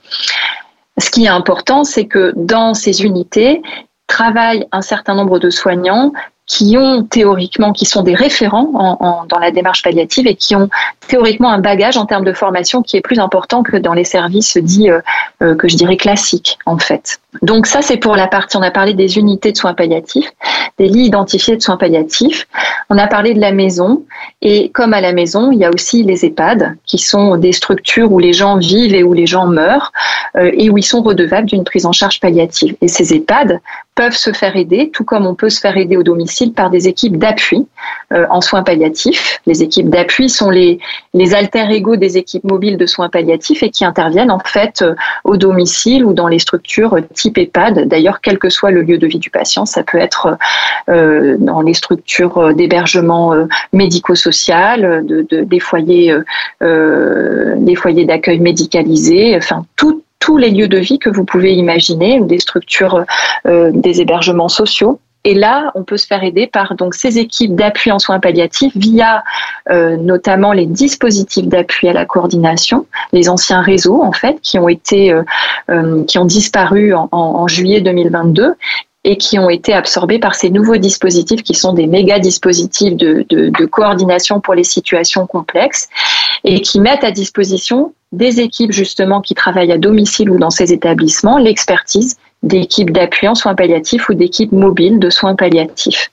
Ce 0.98 1.10
qui 1.10 1.26
est 1.26 1.30
important, 1.30 1.84
c'est 1.84 2.06
que 2.06 2.34
dans 2.36 2.74
ces 2.74 3.04
unités 3.04 3.62
travaillent 4.08 4.68
un 4.72 4.82
certain 4.82 5.16
nombre 5.16 5.40
de 5.40 5.50
soignants 5.50 6.14
qui 6.46 6.78
ont 6.78 7.04
théoriquement, 7.04 7.72
qui 7.72 7.86
sont 7.86 8.04
des 8.04 8.16
référents 8.16 9.28
dans 9.30 9.40
la 9.40 9.52
démarche 9.52 9.82
palliative 9.82 10.28
et 10.28 10.36
qui 10.36 10.56
ont 10.56 10.70
théoriquement 11.08 11.50
un 11.50 11.60
bagage 11.60 11.98
en 11.98 12.06
termes 12.06 12.26
de 12.26 12.34
formation 12.34 12.82
qui 12.82 12.98
est 12.98 13.02
plus 13.02 13.20
important 13.20 13.64
que 13.64 13.78
dans 13.78 13.94
les 13.94 14.04
services 14.04 14.58
dits 14.58 14.90
euh, 14.90 15.56
que 15.56 15.68
je 15.68 15.78
dirais 15.78 15.98
classiques 15.98 16.58
en 16.66 16.78
fait. 16.78 17.20
Donc 17.42 17.66
ça, 17.66 17.82
c'est 17.82 17.98
pour 17.98 18.16
la 18.16 18.28
partie, 18.28 18.58
on 18.58 18.62
a 18.62 18.72
parlé 18.72 18.94
des 18.94 19.18
unités 19.18 19.52
de 19.52 19.58
soins 19.58 19.74
palliatifs, 19.74 20.32
des 20.78 20.88
lits 20.88 21.06
identifiés 21.06 21.56
de 21.56 21.62
soins 21.62 21.78
palliatifs. 21.78 22.48
On 22.90 22.98
a 22.98 23.08
parlé 23.08 23.34
de 23.34 23.40
la 23.40 23.52
maison. 23.52 24.04
Et 24.42 24.70
comme 24.70 24.94
à 24.94 25.02
la 25.02 25.14
maison, 25.14 25.52
il 25.52 25.60
y 25.60 25.66
a 25.66 25.72
aussi 25.72 26.04
les 26.04 26.26
EHPAD, 26.26 26.76
qui 26.86 26.98
sont 27.00 27.38
des 27.38 27.52
structures 27.52 28.12
où 28.12 28.20
les 28.20 28.34
gens 28.34 28.58
vivent 28.58 28.94
et 28.94 29.04
où 29.04 29.14
les 29.14 29.26
gens 29.26 29.48
meurent, 29.48 29.92
euh, 30.36 30.52
et 30.54 30.70
où 30.70 30.78
ils 30.78 30.84
sont 30.84 31.02
redevables 31.02 31.48
d'une 31.48 31.64
prise 31.64 31.86
en 31.86 31.92
charge 31.92 32.20
palliative. 32.20 32.76
Et 32.82 32.88
ces 32.88 33.14
EHPAD 33.14 33.60
peuvent 33.96 34.16
se 34.16 34.32
faire 34.32 34.56
aider, 34.56 34.90
tout 34.92 35.04
comme 35.04 35.26
on 35.26 35.36
peut 35.36 35.50
se 35.50 35.60
faire 35.60 35.78
aider 35.78 35.98
au 35.98 36.04
domicile 36.04 36.54
par 36.54 36.70
des 36.70 36.88
équipes 36.88 37.18
d'appui 37.18 37.68
euh, 38.12 38.26
en 38.30 38.42
soins 38.42 38.64
palliatifs. 38.64 39.40
Les 39.46 39.64
équipes 39.64 39.90
d'appui 39.90 40.30
sont 40.30 40.50
les, 40.50 40.80
les 41.14 41.36
alter-égaux 41.36 41.96
des 41.96 42.18
équipes 42.18 42.44
mobiles 42.44 42.78
de 42.78 42.86
soins 42.86 43.10
palliatifs 43.10 43.64
et 43.64 43.70
qui 43.70 43.86
interviennent 43.86 44.32
en 44.32 44.40
fait 44.40 44.82
euh, 44.82 44.96
au 45.24 45.38
domicile 45.38 46.06
ou 46.06 46.14
dans 46.14 46.28
les 46.28 46.40
structures 46.40 46.98
type 47.14 47.38
EHPAD. 47.38 47.88
D'ailleurs, 47.88 48.22
quel 48.22 48.40
que 48.40 48.50
soit 48.50 48.72
le 48.72 48.82
lieu 48.82 48.98
de 48.98 49.08
vie 49.08 49.20
du 49.20 49.30
patient, 49.30 49.66
ça 49.66 49.84
peut 49.84 50.00
être 50.00 50.38
euh, 50.90 51.38
dans 51.40 51.62
les 51.62 51.74
structures 51.74 52.54
d'hébergement 52.54 53.34
médico-social, 53.72 55.06
de, 55.06 55.26
de, 55.30 55.42
des 55.42 55.60
foyers, 55.60 56.16
euh, 56.62 57.56
des 57.58 57.76
foyers 57.76 58.06
d'accueil 58.06 58.40
médicalisés, 58.40 59.36
enfin 59.36 59.66
tout, 59.76 60.03
tous 60.24 60.38
les 60.38 60.52
lieux 60.52 60.70
de 60.70 60.78
vie 60.78 61.00
que 61.00 61.10
vous 61.10 61.26
pouvez 61.26 61.54
imaginer, 61.54 62.18
ou 62.18 62.26
des 62.26 62.40
structures, 62.40 63.04
euh, 63.46 63.72
des 63.74 64.00
hébergements 64.00 64.48
sociaux. 64.48 65.02
Et 65.26 65.34
là, 65.34 65.72
on 65.76 65.84
peut 65.84 65.98
se 65.98 66.08
faire 66.08 66.24
aider 66.24 66.48
par 66.48 66.76
donc 66.76 66.96
ces 66.96 67.18
équipes 67.18 67.56
d'appui 67.56 67.92
en 67.92 68.00
soins 68.00 68.22
palliatifs 68.22 68.72
via 68.78 69.24
euh, 69.70 69.98
notamment 69.98 70.54
les 70.54 70.66
dispositifs 70.66 71.48
d'appui 71.48 71.90
à 71.90 71.94
la 71.94 72.06
coordination, 72.06 72.86
les 73.12 73.28
anciens 73.28 73.62
réseaux 73.62 74.02
en 74.02 74.14
fait 74.14 74.40
qui 74.42 74.58
ont 74.60 74.70
été 74.70 75.12
euh, 75.12 76.04
qui 76.06 76.18
ont 76.18 76.26
disparu 76.26 76.94
en, 76.94 77.10
en, 77.12 77.48
juillet 77.48 77.82
2022 77.82 78.56
et 79.04 79.18
qui 79.18 79.38
ont 79.38 79.50
été 79.50 79.74
absorbés 79.74 80.20
par 80.20 80.36
ces 80.36 80.50
nouveaux 80.50 80.78
dispositifs 80.78 81.44
qui 81.44 81.54
sont 81.54 81.74
des 81.74 81.88
méga 81.88 82.20
dispositifs 82.20 82.96
de, 82.96 83.66
coordination 83.66 84.40
pour 84.40 84.54
les 84.54 84.64
situations 84.64 85.28
complexes 85.28 85.90
et 86.44 86.62
qui 86.62 86.80
mettent 86.80 87.04
à 87.04 87.12
disposition 87.12 87.94
des 88.12 88.40
équipes 88.40 88.72
justement 88.72 89.22
qui 89.22 89.34
travaillent 89.34 89.72
à 89.72 89.78
domicile 89.78 90.30
ou 90.30 90.38
dans 90.38 90.52
ces 90.52 90.72
établissements 90.72 91.38
l'expertise 91.38 92.18
d'équipes 92.44 92.92
d'appui 92.92 93.28
en 93.28 93.36
soins 93.36 93.56
palliatifs 93.56 94.10
ou 94.10 94.14
d'équipes 94.14 94.52
mobiles 94.52 95.00
de 95.00 95.10
soins 95.10 95.36
palliatifs. 95.36 96.12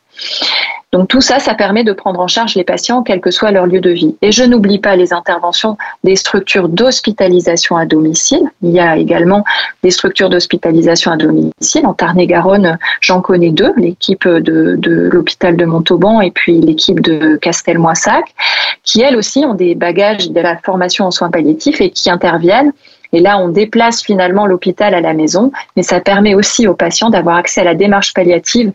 Donc 0.93 1.07
tout 1.07 1.21
ça, 1.21 1.39
ça 1.39 1.55
permet 1.55 1.85
de 1.85 1.93
prendre 1.93 2.19
en 2.19 2.27
charge 2.27 2.57
les 2.57 2.65
patients, 2.65 3.03
quel 3.03 3.21
que 3.21 3.31
soit 3.31 3.53
leur 3.53 3.67
lieu 3.67 3.81
de 3.81 3.91
vie. 3.91 4.17
Et 4.23 4.33
je 4.33 4.43
n'oublie 4.43 4.81
pas 4.81 4.97
les 4.97 5.13
interventions 5.13 5.77
des 6.03 6.17
structures 6.17 6.69
d'hospitalisation 6.69 7.77
à 7.77 7.87
domicile. 7.87 8.51
Il 8.63 8.71
y 8.71 8.81
a 8.81 8.97
également 8.97 9.45
des 9.85 9.93
structures 9.93 10.31
d'hospitalisation 10.31 11.13
à 11.13 11.17
domicile. 11.17 11.87
En 11.87 11.95
Tarn-et-Garonne, 11.95 12.77
j'en 13.01 13.21
connais 13.21 13.51
deux, 13.51 13.73
l'équipe 13.77 14.27
de, 14.27 14.75
de 14.77 15.09
l'hôpital 15.13 15.57
de 15.57 15.65
Montauban 15.65 16.21
et 16.21 16.33
puis 16.33 16.61
l'équipe 16.61 17.01
de 17.01 17.37
Castelmoissac, 17.37 18.25
qui 18.83 19.01
elles 19.01 19.17
aussi 19.17 19.45
ont 19.45 19.55
des 19.55 19.77
bagages 19.77 20.31
de 20.31 20.41
la 20.41 20.57
formation 20.57 21.07
en 21.07 21.13
soins 21.13 21.31
palliatifs 21.31 21.81
et 21.81 21.91
qui 21.91 22.11
interviennent 22.11 22.73
et 23.13 23.21
là, 23.21 23.39
on 23.39 23.49
déplace 23.49 24.03
finalement 24.03 24.47
l'hôpital 24.47 24.95
à 24.95 25.01
la 25.01 25.13
maison, 25.13 25.53
mais 25.77 25.83
ça 25.83 26.01
permet 26.01 26.35
aussi 26.35 26.67
aux 26.67 26.75
patients 26.75 27.11
d'avoir 27.11 27.37
accès 27.37 27.61
à 27.61 27.65
la 27.65 27.75
démarche 27.75 28.15
palliative 28.15 28.73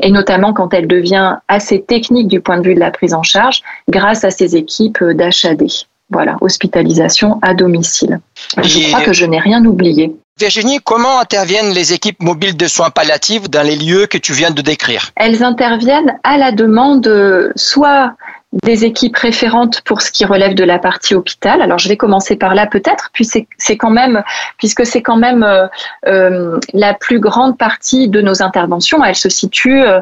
et 0.00 0.10
notamment 0.10 0.52
quand 0.52 0.72
elle 0.74 0.86
devient 0.86 1.36
assez 1.48 1.82
technique 1.82 2.28
du 2.28 2.40
point 2.40 2.58
de 2.58 2.68
vue 2.68 2.74
de 2.74 2.80
la 2.80 2.90
prise 2.90 3.14
en 3.14 3.22
charge, 3.22 3.62
grâce 3.88 4.24
à 4.24 4.30
ces 4.30 4.56
équipes 4.56 5.02
d'HAD. 5.02 5.64
Voilà, 6.10 6.36
hospitalisation 6.40 7.38
à 7.42 7.52
domicile. 7.52 8.20
Je 8.62 8.88
crois 8.88 9.02
que 9.02 9.12
je 9.12 9.26
n'ai 9.26 9.40
rien 9.40 9.62
oublié. 9.64 10.14
Virginie, 10.38 10.78
comment 10.82 11.18
interviennent 11.18 11.72
les 11.72 11.92
équipes 11.92 12.22
mobiles 12.22 12.56
de 12.56 12.66
soins 12.66 12.90
palliatifs 12.90 13.50
dans 13.50 13.66
les 13.66 13.76
lieux 13.76 14.06
que 14.06 14.16
tu 14.16 14.32
viens 14.32 14.52
de 14.52 14.62
décrire? 14.62 15.10
Elles 15.16 15.42
interviennent 15.42 16.16
à 16.22 16.38
la 16.38 16.52
demande 16.52 17.52
soit 17.56 18.12
des 18.52 18.84
équipes 18.86 19.16
référentes 19.16 19.82
pour 19.82 20.00
ce 20.00 20.10
qui 20.10 20.24
relève 20.24 20.54
de 20.54 20.64
la 20.64 20.78
partie 20.78 21.14
hôpital. 21.14 21.60
Alors 21.60 21.78
je 21.78 21.88
vais 21.88 21.98
commencer 21.98 22.36
par 22.36 22.54
là 22.54 22.66
peut-être, 22.66 23.10
puis 23.12 23.26
c'est 23.26 23.76
quand 23.76 23.90
même 23.90 24.22
puisque 24.56 24.86
c'est 24.86 25.02
quand 25.02 25.16
même 25.16 25.42
euh, 25.42 25.66
euh, 26.06 26.58
la 26.72 26.94
plus 26.94 27.20
grande 27.20 27.58
partie 27.58 28.08
de 28.08 28.22
nos 28.22 28.42
interventions. 28.42 29.04
Elle 29.04 29.16
se 29.16 29.28
situe 29.28 29.82
euh, 29.82 30.00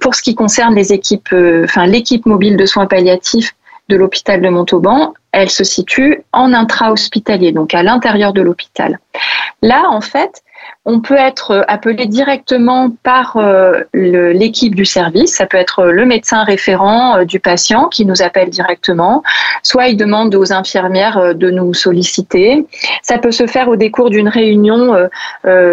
pour 0.00 0.16
ce 0.16 0.22
qui 0.22 0.34
concerne 0.34 0.74
les 0.74 0.92
équipes, 0.92 1.34
enfin 1.64 1.86
l'équipe 1.86 2.26
mobile 2.26 2.56
de 2.56 2.66
soins 2.66 2.86
palliatifs 2.86 3.54
de 3.88 3.96
l'hôpital 3.96 4.40
de 4.40 4.48
Montauban. 4.48 5.14
Elle 5.30 5.50
se 5.50 5.62
situe 5.62 6.22
en 6.32 6.52
intra-hospitalier, 6.52 7.52
donc 7.52 7.74
à 7.74 7.82
l'intérieur 7.82 8.32
de 8.32 8.42
l'hôpital. 8.42 8.98
Là, 9.62 9.84
en 9.90 10.00
fait, 10.00 10.42
on 10.86 11.00
peut 11.00 11.16
être 11.16 11.64
appelé 11.66 12.06
directement 12.06 12.90
par 13.02 13.36
euh, 13.36 13.84
l'équipe 13.94 14.74
du 14.74 14.84
service. 14.84 15.34
Ça 15.34 15.46
peut 15.46 15.56
être 15.56 15.84
le 15.84 16.04
médecin 16.04 16.44
référent 16.44 17.16
euh, 17.16 17.24
du 17.24 17.40
patient 17.40 17.88
qui 17.88 18.04
nous 18.04 18.20
appelle 18.20 18.50
directement. 18.50 19.22
Soit 19.62 19.88
il 19.88 19.96
demande 19.96 20.34
aux 20.34 20.52
infirmières 20.52 21.16
euh, 21.16 21.32
de 21.32 21.50
nous 21.50 21.72
solliciter. 21.72 22.66
Ça 23.02 23.16
peut 23.16 23.30
se 23.30 23.46
faire 23.46 23.68
au 23.68 23.76
décours 23.76 24.10
d'une 24.10 24.28
réunion 24.28 24.94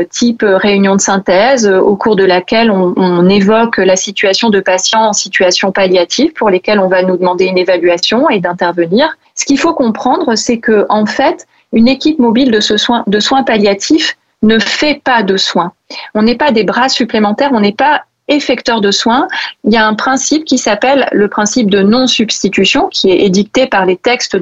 type 0.09 0.43
réunion 0.45 0.95
de 0.95 1.01
synthèse, 1.01 1.67
au 1.67 1.95
cours 1.95 2.15
de 2.15 2.23
laquelle 2.23 2.71
on, 2.71 3.29
évoque 3.29 3.77
la 3.77 3.95
situation 3.95 4.49
de 4.49 4.59
patients 4.59 5.09
en 5.09 5.13
situation 5.13 5.71
palliative 5.71 6.33
pour 6.33 6.49
lesquels 6.49 6.79
on 6.79 6.87
va 6.87 7.03
nous 7.03 7.17
demander 7.17 7.45
une 7.45 7.57
évaluation 7.57 8.29
et 8.29 8.39
d'intervenir. 8.39 9.17
Ce 9.35 9.45
qu'il 9.45 9.59
faut 9.59 9.73
comprendre, 9.73 10.35
c'est 10.35 10.59
que 10.59 10.85
en 10.89 11.05
fait, 11.05 11.47
une 11.73 11.87
équipe 11.87 12.19
mobile 12.19 12.51
de 12.51 13.19
soins 13.19 13.43
palliatifs 13.43 14.17
ne 14.41 14.59
fait 14.59 15.01
pas 15.03 15.23
de 15.23 15.37
soins. 15.37 15.73
On 16.15 16.23
n'est 16.23 16.35
pas 16.35 16.51
des 16.51 16.63
bras 16.63 16.89
supplémentaires, 16.89 17.51
on 17.53 17.59
n'est 17.59 17.73
pas 17.73 18.03
effecteur 18.27 18.81
de 18.81 18.91
soins. 18.91 19.27
Il 19.65 19.73
y 19.73 19.77
a 19.77 19.85
un 19.85 19.93
principe 19.93 20.45
qui 20.45 20.57
s'appelle 20.57 21.07
le 21.11 21.27
principe 21.27 21.69
de 21.69 21.81
non-substitution, 21.81 22.87
qui 22.87 23.11
est 23.11 23.25
édicté 23.25 23.67
par 23.67 23.85
les 23.85 23.97
textes 23.97 24.37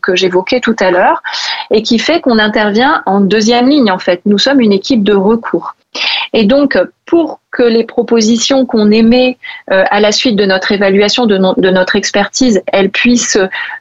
que 0.00 0.16
j'évoquais 0.16 0.60
tout 0.60 0.76
à 0.80 0.90
l'heure, 0.90 1.22
et 1.70 1.82
qui 1.82 1.98
fait 1.98 2.20
qu'on 2.20 2.38
intervient 2.38 3.02
en 3.06 3.20
deuxième 3.20 3.68
ligne, 3.68 3.90
en 3.90 3.98
fait. 3.98 4.22
Nous 4.24 4.38
sommes 4.38 4.60
une 4.60 4.72
équipe 4.72 5.04
de 5.04 5.14
recours. 5.14 5.74
Et 6.32 6.44
donc, 6.44 6.76
pour 7.06 7.40
que 7.52 7.62
les 7.62 7.84
propositions 7.84 8.66
qu'on 8.66 8.90
émet 8.90 9.38
euh, 9.70 9.84
à 9.88 10.00
la 10.00 10.10
suite 10.10 10.34
de 10.34 10.44
notre 10.44 10.72
évaluation, 10.72 11.26
de, 11.26 11.38
notre 11.38 11.94
expertise, 11.94 12.60
elles 12.72 12.90
puissent, 12.90 13.38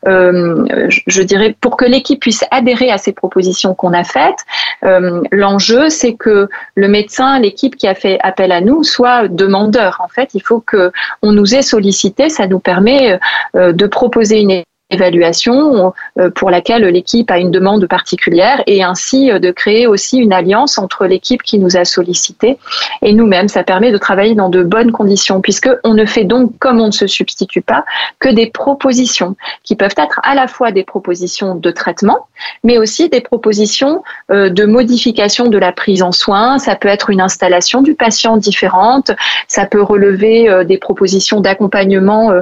euh, 0.08 0.66
je 1.08 1.22
dirais, 1.24 1.56
pour 1.60 1.76
que 1.78 1.86
l'équipe 1.86 2.20
puisse 2.20 2.46
adhérer 2.52 2.92
à 2.92 3.00
ces 3.00 3.12
propositions 3.12 3.74
qu'on 3.74 3.94
a 3.94 4.04
faites, 4.04 4.46
euh, 4.86 5.24
l'enjeu, 5.32 5.90
c'est 5.90 6.14
que 6.14 6.48
le 6.76 6.88
médecin, 6.88 7.40
l'équipe 7.40 7.76
qui 7.76 7.88
a 7.88 7.96
fait 7.96 8.20
appel 8.22 8.52
à 8.52 8.62
nous, 8.62 8.84
soit 8.84 9.28
demandeur. 9.28 10.00
En 10.04 10.08
fait, 10.08 10.36
il 10.36 10.42
faut 10.42 10.60
que 10.60 10.92
on 11.24 11.32
nous 11.32 11.56
ait 11.56 11.64
sollicité. 11.64 12.30
Ça 12.30 12.46
nous 12.46 12.60
permet 12.60 13.20
de 13.56 13.88
proposer 13.88 14.40
une 14.42 14.64
évaluation 14.94 15.94
euh, 16.20 16.30
pour 16.30 16.50
laquelle 16.50 16.84
l'équipe 16.84 17.30
a 17.32 17.40
une 17.40 17.52
demande 17.52 17.86
particulière 17.88 18.64
et 18.68 18.84
ainsi 18.84 19.32
euh, 19.32 19.40
de 19.40 19.52
créer 19.52 19.88
aussi 19.88 20.18
une 20.18 20.34
alliance 20.34 20.78
entre 20.78 21.06
l'équipe 21.06 21.42
qui 21.44 21.60
nous 21.60 21.76
a 21.76 21.86
sollicité 21.86 22.58
et 23.02 23.14
nous-mêmes. 23.14 23.48
Ça 23.48 23.64
permet 23.64 23.92
de 23.92 23.98
travailler 23.98 24.36
dans 24.36 24.50
de 24.50 24.64
bonnes 24.64 24.92
conditions 24.92 25.42
puisque 25.42 25.70
on 25.84 25.94
ne 25.94 26.06
fait 26.06 26.24
donc, 26.24 26.58
comme 26.60 26.80
on 26.80 26.88
ne 26.88 26.92
se 26.92 27.08
substitue 27.08 27.62
pas, 27.62 27.86
que 28.20 28.30
des 28.30 28.48
propositions 28.48 29.36
qui 29.64 29.76
peuvent 29.76 29.96
être 29.98 30.20
à 30.24 30.36
la 30.36 30.48
fois 30.48 30.72
des 30.72 30.84
propositions 30.84 31.56
de 31.56 31.72
traitement, 31.72 32.28
mais 32.64 32.78
aussi 32.78 33.10
des 33.10 33.22
propositions 33.22 34.04
euh, 34.32 34.50
de 34.50 34.66
modification 34.66 35.48
de 35.48 35.58
la 35.58 35.72
prise 35.72 36.04
en 36.04 36.12
soin. 36.12 36.60
Ça 36.60 36.76
peut 36.76 36.88
être 36.88 37.10
une 37.10 37.22
installation 37.22 37.82
du 37.82 37.96
patient 37.96 38.38
différente, 38.38 39.12
ça 39.48 39.66
peut 39.66 39.82
relever 39.82 40.64
des 40.66 40.78
propositions 40.78 41.42
d'accompagnement 41.42 42.34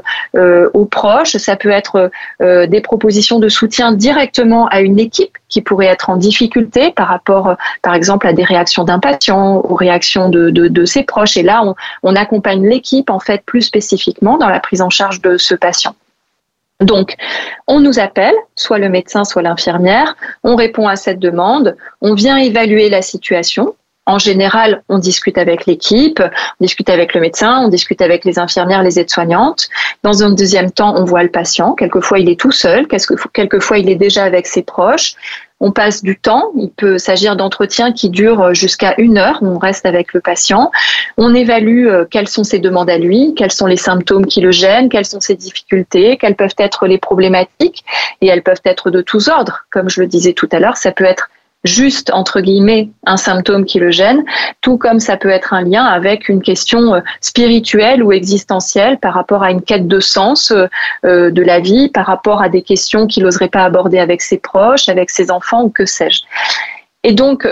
aux 0.74 0.86
proches, 0.86 1.38
ça 1.38 1.56
peut 1.56 1.70
être 1.70 2.12
euh, 2.42 2.68
des 2.68 2.82
propositions 2.82 3.40
de 3.40 3.50
soutien 3.50 3.92
directement 3.92 4.68
à 4.68 4.82
une 4.82 5.00
équipe 5.00 5.38
qui 5.48 5.62
pourrait 5.62 5.88
être 5.88 6.10
en 6.10 6.16
difficulté 6.16 6.92
par 6.92 7.08
rapport, 7.08 7.50
euh, 7.50 7.56
par 7.82 7.94
exemple, 7.94 8.28
à 8.28 8.34
des 8.34 8.44
réactions 8.44 8.84
d'un 8.84 9.00
patient, 9.00 9.58
aux 9.58 9.76
réactions 9.76 10.30
de, 10.30 10.86
ses 10.86 11.04
proches. 11.04 11.38
Et 11.38 11.44
là, 11.44 11.62
on, 11.64 11.76
on 12.04 12.16
accompagne 12.16 12.68
l'équipe 12.68 13.10
en 13.10 13.20
fait 13.20 13.44
plus 13.46 13.62
spécifiquement 13.62 14.38
dans 14.38 14.50
la 14.50 14.60
prise 14.60 14.82
en 14.82 14.90
charge 14.90 15.22
de 15.22 15.38
ce 15.38 15.56
patient. 15.56 15.96
Donc, 16.82 17.16
on 17.68 17.80
nous 17.80 18.00
appelle, 18.00 18.34
soit 18.56 18.80
le 18.80 18.90
médecin, 18.90 19.24
soit 19.24 19.44
l'infirmière, 19.44 20.16
on 20.44 20.56
répond 20.56 20.88
à 20.88 20.96
cette 20.96 21.20
demande, 21.20 21.78
on 22.02 22.16
vient 22.16 22.38
évaluer 22.38 22.90
la 22.90 23.04
situation, 23.04 23.76
en 24.08 24.18
général, 24.18 24.84
on 24.90 24.98
discute 24.98 25.38
avec 25.38 25.68
l'équipe, 25.68 26.20
on 26.22 26.64
discute 26.64 26.90
avec 26.90 27.14
le 27.14 27.22
médecin, 27.22 27.62
on 27.64 27.68
discute 27.68 28.02
avec 28.02 28.26
les 28.26 28.40
infirmières, 28.40 28.82
les 28.82 29.00
aides-soignantes. 29.00 29.70
Dans 30.02 30.24
un 30.24 30.32
deuxième 30.32 30.72
temps, 30.72 30.96
on 30.98 31.06
voit 31.06 31.22
le 31.22 31.30
patient. 31.30 31.74
Quelquefois, 31.74 32.18
il 32.18 32.28
est 32.28 32.40
tout 32.40 32.52
seul, 32.52 32.88
quelquefois, 32.88 33.78
il 33.78 33.90
est 33.90 33.96
déjà 33.96 34.24
avec 34.24 34.48
ses 34.48 34.64
proches. 34.64 35.14
On 35.60 35.72
passe 35.72 36.02
du 36.02 36.18
temps. 36.18 36.50
Il 36.58 36.72
peut 36.72 36.98
s'agir 36.98 37.36
d'entretiens 37.36 37.92
qui 37.92 38.10
durent 38.10 38.56
jusqu'à 38.56 38.96
une 38.98 39.20
heure. 39.20 39.38
On 39.44 39.60
reste 39.60 39.86
avec 39.86 40.14
le 40.14 40.20
patient. 40.20 40.72
On 41.18 41.36
évalue 41.36 41.88
euh, 41.88 42.06
quelles 42.10 42.28
sont 42.28 42.44
ses 42.44 42.58
demandes 42.58 42.90
à 42.90 42.98
lui, 42.98 43.36
quels 43.36 43.52
sont 43.52 43.68
les 43.68 43.78
symptômes 43.78 44.26
qui 44.26 44.42
le 44.42 44.50
gênent, 44.50 44.90
quelles 44.90 45.06
sont 45.06 45.20
ses 45.20 45.36
difficultés, 45.36 46.18
quelles 46.18 46.36
peuvent 46.36 46.56
être 46.58 46.88
les 46.88 46.98
problématiques. 46.98 47.86
Et 48.22 48.28
elles 48.28 48.42
peuvent 48.42 48.62
être 48.66 48.90
de 48.90 49.02
tous 49.02 49.28
ordres. 49.28 49.66
Comme 49.70 49.88
je 49.88 50.02
le 50.02 50.08
disais 50.08 50.34
tout 50.34 50.50
à 50.52 50.60
l'heure, 50.60 50.78
ça 50.78 50.92
peut 50.92 51.04
être 51.04 51.30
juste, 51.64 52.12
entre 52.12 52.42
guillemets, 52.42 52.90
un 53.06 53.18
symptôme 53.18 53.66
qui 53.66 53.80
le 53.80 53.92
gêne, 53.92 54.24
tout 54.62 54.78
comme 54.78 55.00
ça 55.00 55.18
peut 55.18 55.30
être 55.30 55.54
un 55.54 55.62
lien 55.62 55.84
avec 55.84 56.28
une 56.28 56.42
question 56.42 56.96
euh, 56.96 57.00
spirituelle 57.20 58.04
ou 58.04 58.12
existentielle 58.12 58.98
par 58.98 59.14
rapport 59.14 59.44
à 59.44 59.52
une 59.52 59.62
quête 59.62 59.88
de 59.88 60.00
sens 60.00 60.52
euh, 60.52 60.68
euh, 61.06 61.30
de 61.30 61.42
la 61.42 61.60
vie, 61.60 61.90
par 61.90 62.06
rapport 62.06 62.42
à 62.42 62.50
des 62.50 62.62
questions 62.62 63.06
qu'il 63.08 63.24
n'oserait 63.24 63.50
pas 63.50 63.64
aborder 63.64 64.00
avec 64.00 64.22
ses 64.22 64.38
proches, 64.38 64.90
avec 64.90 65.10
ses 65.10 65.30
enfants 65.30 65.64
ou 65.64 65.70
que 65.70 65.86
sais-je. 65.86 66.22
Et 67.04 67.14
donc, 67.14 67.48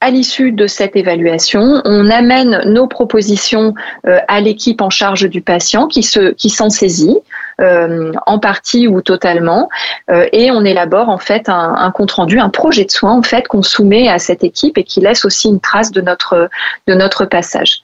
à 0.00 0.10
l'issue 0.10 0.52
de 0.52 0.66
cette 0.66 0.96
évaluation, 0.96 1.82
on 1.84 2.08
amène 2.08 2.62
nos 2.64 2.86
propositions 2.86 3.74
à 4.04 4.40
l'équipe 4.40 4.80
en 4.80 4.88
charge 4.88 5.28
du 5.28 5.42
patient 5.42 5.86
qui 5.88 6.02
se 6.02 6.32
qui 6.32 6.48
s'en 6.48 6.70
saisit 6.70 7.18
euh, 7.60 8.12
en 8.26 8.38
partie 8.38 8.86
ou 8.88 9.00
totalement, 9.00 9.68
euh, 10.10 10.26
et 10.32 10.50
on 10.50 10.64
élabore 10.64 11.08
en 11.08 11.18
fait 11.18 11.48
un, 11.48 11.90
compte 11.92 12.12
rendu, 12.12 12.38
un 12.38 12.48
projet 12.48 12.84
de 12.84 12.90
soins 12.90 13.12
en 13.12 13.22
fait 13.22 13.48
qu'on 13.48 13.62
soumet 13.62 14.08
à 14.08 14.18
cette 14.18 14.44
équipe 14.44 14.78
et 14.78 14.84
qui 14.84 15.00
laisse 15.00 15.24
aussi 15.24 15.48
une 15.48 15.60
trace 15.60 15.90
de 15.90 16.00
de 16.00 16.94
notre 16.94 17.24
passage. 17.26 17.82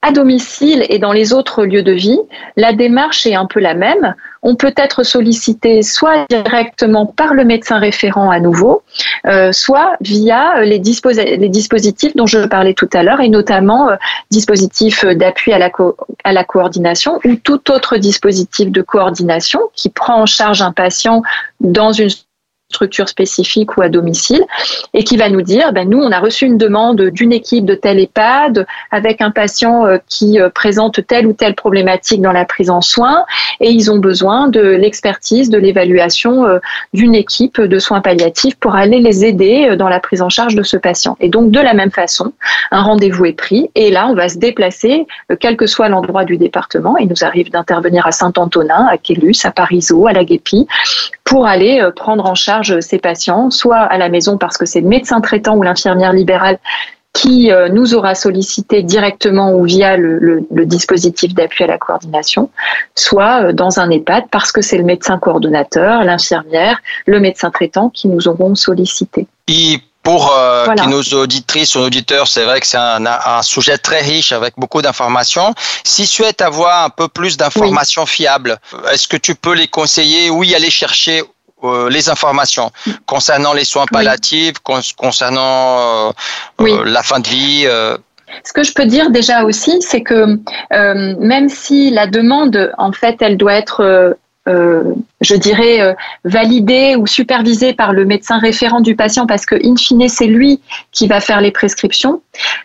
À 0.00 0.12
domicile 0.12 0.86
et 0.90 1.00
dans 1.00 1.12
les 1.12 1.32
autres 1.32 1.64
lieux 1.64 1.82
de 1.82 1.90
vie, 1.90 2.20
la 2.56 2.72
démarche 2.72 3.26
est 3.26 3.34
un 3.34 3.46
peu 3.46 3.58
la 3.58 3.74
même. 3.74 4.14
On 4.42 4.54
peut 4.54 4.72
être 4.76 5.02
sollicité 5.02 5.82
soit 5.82 6.24
directement 6.30 7.04
par 7.04 7.34
le 7.34 7.44
médecin 7.44 7.80
référent 7.80 8.30
à 8.30 8.38
nouveau, 8.38 8.82
euh, 9.26 9.50
soit 9.50 9.96
via 10.00 10.60
les, 10.60 10.78
les, 10.78 11.48
dispositifs 11.48 12.14
dont 12.14 12.26
je 12.26 12.46
parlais 12.46 12.74
tout 12.74 12.88
à 12.92 13.02
l'heure, 13.02 13.20
et 13.20 13.28
notamment 13.28 13.90
euh, 13.90 13.96
dispositifs 14.30 15.04
d'appui 15.04 15.52
à, 15.52 15.68
à 16.22 16.32
la 16.32 16.44
coordination 16.44 17.18
ou 17.24 17.34
tout 17.34 17.68
autre 17.72 17.96
dispositif 17.96 18.70
de 18.70 18.82
coordination 18.82 19.62
qui 19.74 19.88
prend 19.88 20.22
en 20.22 20.26
charge 20.26 20.62
un 20.62 20.72
patient 20.72 21.22
dans 21.58 21.90
une 21.90 22.08
structure 22.70 23.08
spécifique 23.08 23.78
ou 23.78 23.82
à 23.82 23.88
domicile 23.88 24.44
et 24.92 25.02
qui 25.02 25.16
va 25.16 25.30
nous 25.30 25.40
dire 25.40 25.72
ben 25.72 25.88
nous 25.88 25.98
on 25.98 26.12
a 26.12 26.20
reçu 26.20 26.44
une 26.44 26.58
demande 26.58 27.00
d'une 27.00 27.32
équipe 27.32 27.64
de 27.64 27.74
tel 27.74 27.98
EHPAD 27.98 28.66
avec 28.90 29.22
un 29.22 29.30
patient 29.30 29.86
euh, 29.86 29.96
qui 30.06 30.38
euh, 30.38 30.50
présente 30.50 31.06
telle 31.06 31.26
ou 31.26 31.32
telle 31.32 31.54
problématique 31.54 32.20
dans 32.20 32.32
la 32.32 32.44
prise 32.44 32.68
en 32.68 32.82
soins 32.82 33.24
et 33.60 33.70
ils 33.70 33.90
ont 33.90 33.96
besoin 33.96 34.48
de 34.48 34.60
l'expertise 34.60 35.48
de 35.48 35.56
l'évaluation 35.56 36.44
euh, 36.44 36.58
d'une 36.92 37.14
équipe 37.14 37.58
de 37.58 37.78
soins 37.78 38.02
palliatifs 38.02 38.56
pour 38.56 38.74
aller 38.74 39.00
les 39.00 39.24
aider 39.24 39.74
dans 39.76 39.88
la 39.88 39.98
prise 39.98 40.20
en 40.20 40.28
charge 40.28 40.54
de 40.54 40.62
ce 40.62 40.76
patient. 40.76 41.16
Et 41.20 41.30
donc 41.30 41.50
de 41.50 41.60
la 41.60 41.72
même 41.72 41.90
façon 41.90 42.34
un 42.70 42.82
rendez-vous 42.82 43.24
est 43.24 43.32
pris 43.32 43.70
et 43.76 43.90
là 43.90 44.08
on 44.08 44.14
va 44.14 44.28
se 44.28 44.36
déplacer 44.36 45.06
quel 45.40 45.56
que 45.56 45.66
soit 45.66 45.88
l'endroit 45.88 46.26
du 46.26 46.36
département. 46.36 46.98
Il 46.98 47.08
nous 47.08 47.24
arrive 47.24 47.50
d'intervenir 47.50 48.06
à 48.06 48.12
Saint-Antonin 48.12 48.86
à 48.90 48.98
Quélus 48.98 49.36
à 49.44 49.52
Parisot 49.52 50.06
à 50.06 50.12
la 50.12 50.24
Guépie 50.24 50.66
pour 51.24 51.46
aller 51.46 51.82
prendre 51.96 52.26
en 52.26 52.34
charge 52.34 52.57
ces 52.80 52.98
patients, 52.98 53.50
soit 53.50 53.78
à 53.78 53.98
la 53.98 54.08
maison 54.08 54.38
parce 54.38 54.56
que 54.56 54.66
c'est 54.66 54.80
le 54.80 54.88
médecin 54.88 55.20
traitant 55.20 55.56
ou 55.56 55.62
l'infirmière 55.62 56.12
libérale 56.12 56.58
qui 57.12 57.50
euh, 57.50 57.68
nous 57.68 57.94
aura 57.94 58.14
sollicité 58.14 58.82
directement 58.82 59.52
ou 59.52 59.64
via 59.64 59.96
le, 59.96 60.46
dispositif 60.66 61.34
d'appui 61.34 61.64
à 61.64 61.66
la 61.66 61.78
coordination, 61.78 62.50
soit 62.94 63.42
euh, 63.42 63.52
dans 63.52 63.80
un 63.80 63.90
EHPAD 63.90 64.24
parce 64.30 64.52
que 64.52 64.60
c'est 64.62 64.78
le 64.78 64.84
médecin 64.84 65.18
coordonnateur, 65.18 66.04
l'infirmière, 66.04 66.80
le 67.06 67.18
médecin 67.18 67.50
traitant 67.50 67.88
qui 67.88 68.08
nous 68.08 68.28
auront 68.28 68.54
sollicité. 68.54 69.26
Et 69.48 69.78
pour 70.04 70.32
euh, 70.32 70.66
nos 70.88 71.02
auditrices 71.02 71.74
ou 71.74 71.80
auditeurs, 71.80 72.28
c'est 72.28 72.44
vrai 72.44 72.60
que 72.60 72.66
c'est 72.66 72.78
un, 72.78 73.42
sujet 73.42 73.78
très 73.78 74.00
riche 74.00 74.32
avec 74.32 74.54
beaucoup 74.56 74.80
d'informations. 74.80 75.54
S'ils 75.84 76.06
souhaitent 76.06 76.40
avoir 76.40 76.84
un 76.84 76.90
peu 76.90 77.08
plus 77.08 77.36
d'informations 77.36 78.06
fiables, 78.06 78.58
est-ce 78.92 79.08
que 79.08 79.16
tu 79.16 79.34
peux 79.34 79.54
les 79.54 79.68
conseiller? 79.68 80.30
Où 80.30 80.44
y 80.44 80.54
aller 80.54 80.70
chercher 80.70 81.24
euh, 81.64 81.90
les 81.90 82.08
informations 82.08 82.70
concernant 83.06 83.52
les 83.52 83.64
soins 83.64 83.86
palliatifs, 83.86 84.58
concernant 84.96 86.08
euh, 86.08 86.12
euh, 86.60 86.84
la 86.84 87.02
fin 87.02 87.18
de 87.18 87.26
vie. 87.26 87.66
Ce 88.44 88.52
que 88.52 88.62
je 88.62 88.72
peux 88.72 88.84
dire 88.86 89.10
déjà 89.10 89.42
aussi, 89.42 89.82
c'est 89.82 90.02
que 90.02 90.38
même 90.70 91.48
si 91.48 91.90
la 91.90 92.06
demande, 92.06 92.72
en 92.78 92.92
fait, 92.92 93.16
elle 93.20 93.36
doit 93.36 93.54
être 93.54 94.16
je 94.46 95.34
dirais, 95.34 95.94
validée 96.24 96.94
ou 96.96 97.06
supervisée 97.06 97.74
par 97.74 97.92
le 97.92 98.06
médecin 98.06 98.38
référent 98.38 98.80
du 98.80 98.96
patient 98.96 99.26
parce 99.26 99.44
que, 99.44 99.56
in 99.56 99.76
fine, 99.76 100.08
c'est 100.08 100.26
lui 100.26 100.60
qui 100.92 101.06
va 101.06 101.20
faire 101.20 101.40
les 101.40 101.50
prescriptions. 101.50 102.22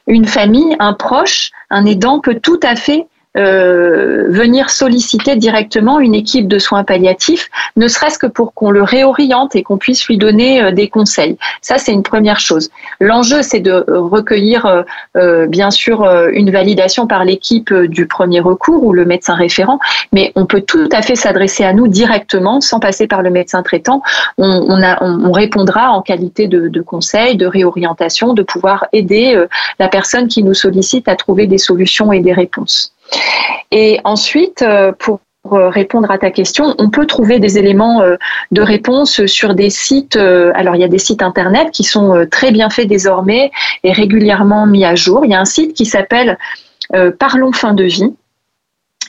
Une 0.08 0.26
famille, 0.26 0.76
un 0.80 0.94
proche, 0.94 1.52
un 1.70 1.86
aidant 1.86 2.20
peut 2.20 2.40
tout 2.40 2.60
à 2.64 2.76
fait 2.76 3.08
euh, 3.36 4.26
venir 4.30 4.70
solliciter 4.70 5.36
directement 5.36 6.00
une 6.00 6.14
équipe 6.14 6.48
de 6.48 6.60
soins 6.60 6.84
palliatifs, 6.84 7.50
ne 7.76 7.88
serait-ce 7.88 8.20
que 8.20 8.28
pour 8.28 8.54
qu'on 8.54 8.70
le 8.70 8.84
réoriente 8.84 9.56
et 9.56 9.64
qu'on 9.64 9.78
puisse 9.78 10.08
lui 10.08 10.18
donner 10.18 10.62
euh, 10.62 10.72
des 10.72 10.88
conseils. 10.88 11.38
Ça, 11.62 11.80
c'est 11.80 11.94
une 11.94 12.04
première 12.04 12.40
chose. 12.40 12.70
L'enjeu, 13.00 13.42
c'est 13.42 13.60
de 13.60 13.86
recueillir, 13.90 14.86
euh, 15.18 15.48
bien 15.48 15.72
sûr, 15.72 16.04
une 16.32 16.52
validation 16.52 17.08
par 17.08 17.26
l'équipe 17.26 17.74
du 17.74 18.06
premier 18.06 18.40
recours 18.40 18.84
ou 18.84 18.94
le 18.94 19.06
médecin 19.06 19.34
référent, 19.34 19.80
mais 20.12 20.32
on 20.36 20.46
peut 20.46 20.62
tout 20.62 20.90
à 20.92 21.02
fait 21.02 21.16
s'adresser 21.16 21.64
à 21.64 21.74
nous 21.74 21.88
directement 21.88 22.62
sans 22.62 22.80
passer 22.80 23.08
par 23.08 23.24
le 23.24 23.32
médecin 23.32 23.64
traitant. 23.64 24.04
On, 24.38 24.66
on, 24.68 24.84
a, 24.84 25.04
on, 25.04 25.32
répondra 25.32 25.90
en 25.92 26.02
qualité 26.02 26.48
de, 26.48 26.68
de, 26.68 26.82
conseil, 26.82 27.36
de 27.36 27.48
réorientation, 27.48 28.34
de 28.34 28.44
pouvoir 28.44 28.86
aider 28.94 29.42
la 29.80 29.88
personne 29.88 30.28
qui 30.28 30.44
nous 30.44 30.54
sollicite 30.54 31.08
à 31.08 31.16
trouver 31.16 31.48
des 31.48 31.58
solutions 31.58 32.12
et 32.12 32.20
des 32.20 32.34
réponses. 32.34 32.93
Et 33.72 34.00
ensuite, 34.04 34.62
euh, 34.62 34.92
pour 34.98 35.20
répondre 35.46 36.10
à 36.10 36.18
ta 36.18 36.32
question, 36.32 36.74
on 36.78 36.90
peut 36.90 37.06
trouver 37.06 37.40
des 37.40 37.58
éléments 37.58 38.02
euh, 38.02 38.16
de 38.52 38.62
réponse 38.62 39.26
sur 39.26 39.56
des 39.56 39.70
sites. 39.70 40.16
Euh, 40.16 40.52
alors, 40.56 40.76
il 40.76 40.82
y 40.82 40.86
a 40.86 40.88
des 40.88 41.00
sites 41.00 41.22
internet 41.22 41.72
qui 41.72 41.84
sont 41.84 42.26
très 42.32 42.52
bien 42.52 42.70
faits 42.70 42.88
désormais 42.88 43.52
et 43.84 43.92
régulièrement 43.92 44.66
mis 44.66 44.86
à 44.86 44.96
jour. 44.96 45.26
Il 45.26 45.32
y 45.32 45.36
a 45.36 45.40
un 45.40 45.46
site 45.46 45.74
qui 45.74 45.86
s'appelle 45.86 46.38
Parlons 47.18 47.52
fin 47.52 47.74
de 47.74 47.86
vie 47.86 48.14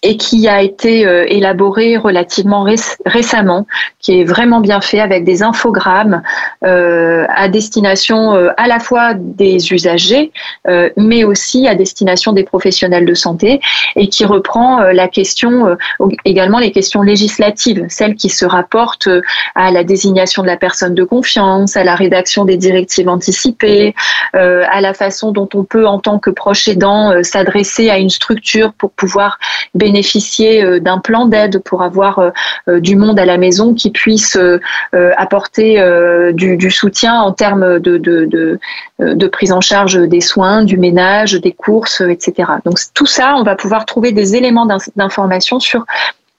et 0.05 0.19
qui 0.19 0.47
a 0.49 0.61
été 0.61 1.07
euh, 1.07 1.25
élaboré 1.29 1.97
relativement 1.97 2.67
récemment, 3.07 3.67
qui 4.01 4.21
est 4.21 4.25
vraiment 4.25 4.61
bien 4.61 4.83
fait 4.83 5.01
avec 5.01 5.25
des 5.25 5.43
infogrammes 5.43 6.23
euh, 6.63 7.25
à 7.35 7.49
destination 7.49 8.35
euh, 8.35 8.51
à 8.59 8.69
la 8.69 8.79
fois 8.81 9.15
des 9.15 9.73
usagers, 9.73 10.31
mais 10.99 11.25
aussi 11.25 11.67
à 11.67 11.75
destination 11.75 12.33
des 12.35 12.45
professionnels 12.45 13.07
de 13.07 13.15
santé, 13.15 13.61
et 13.97 14.09
qui 14.09 14.27
reprend 14.27 14.81
la 14.81 15.09
question 15.09 15.77
également 16.25 16.59
les 16.59 16.73
questions 16.73 17.01
législatives, 17.01 17.87
celles 17.89 18.15
qui 18.15 18.29
se 18.29 18.45
rapportent 18.45 19.09
à 19.55 19.71
la 19.71 19.85
désignation 19.85 20.43
de 20.43 20.49
la 20.49 20.59
personne 20.59 20.95
de 20.95 21.05
confiance, 21.05 21.77
à 21.77 21.85
la 21.85 21.95
rédaction 21.95 22.45
des 22.45 22.59
directives 22.59 23.09
anticipées, 23.09 23.95
à 24.33 24.81
la 24.81 24.93
façon 24.93 25.33
dont 25.33 25.49
on 25.55 25.65
peut 25.65 25.87
en 25.87 25.99
tant 25.99 26.19
que 26.19 26.31
proche 26.31 26.69
aidant 26.69 27.23
s'adresser 27.23 27.89
à 27.89 27.99
une 27.99 28.11
structure 28.11 28.75
pour 28.75 28.91
pouvoir 28.91 29.39
bénéficier 29.75 29.94
bénéficier 29.95 30.65
euh, 30.65 30.81
d'un 30.81 30.99
plan 30.99 31.27
d'aide 31.27 31.61
pour 31.61 31.83
avoir 31.83 32.19
euh, 32.19 32.31
euh, 32.69 32.81
du 32.81 32.97
monde 32.97 33.17
à 33.21 33.25
la 33.25 33.39
maison 33.39 33.75
qui 33.75 33.91
puisse 33.91 34.37
apporter 35.17 35.81
du, 36.33 36.71
soutien 36.71 37.21
en 37.21 37.33
termes 37.33 37.79
de, 37.79 39.27
prise 39.27 39.53
en 39.53 39.61
charge 39.61 39.97
des 40.09 40.21
soins, 40.21 40.65
du 40.65 40.77
ménage, 40.79 41.35
des 41.35 41.53
courses, 41.53 42.01
etc. 42.01 42.51
Donc 42.65 42.79
tout 42.95 43.07
ça, 43.07 43.35
on 43.37 43.43
va 43.45 43.55
pouvoir 43.55 43.85
trouver 43.87 44.13
des 44.13 44.37
éléments 44.37 44.67
d'information 44.97 45.61
sur 45.61 45.85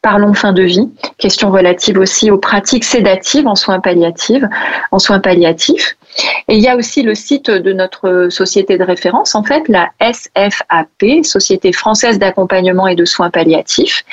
Parlons 0.02 0.36
fin 0.36 0.54
de 0.54 0.62
vie, 0.62 0.88
question 1.18 1.50
relative 1.50 1.98
aussi 1.98 2.30
aux 2.30 2.38
pratiques 2.38 2.84
sédatives 2.84 3.48
en 3.48 3.56
soins 3.56 3.80
palliatifs, 3.80 4.44
en 4.92 5.00
soins 5.00 5.20
palliatifs. 5.20 5.98
Et 6.48 6.56
il 6.56 6.62
y 6.62 6.68
a 6.68 6.76
aussi 6.76 7.02
le 7.02 7.16
site 7.16 7.50
de 7.50 7.74
notre 7.74 8.28
société 8.30 8.78
de 8.78 8.84
référence, 8.84 9.36
en 9.36 9.44
fait, 9.44 9.68
la 9.68 9.90
SFAP, 10.00 11.24
Société 11.24 11.74
française 11.74 12.20
d'accompagnement 12.20 12.88
et 12.88 12.96
de 12.96 13.06
soins 13.06 13.30
palliatifs, 13.30 14.06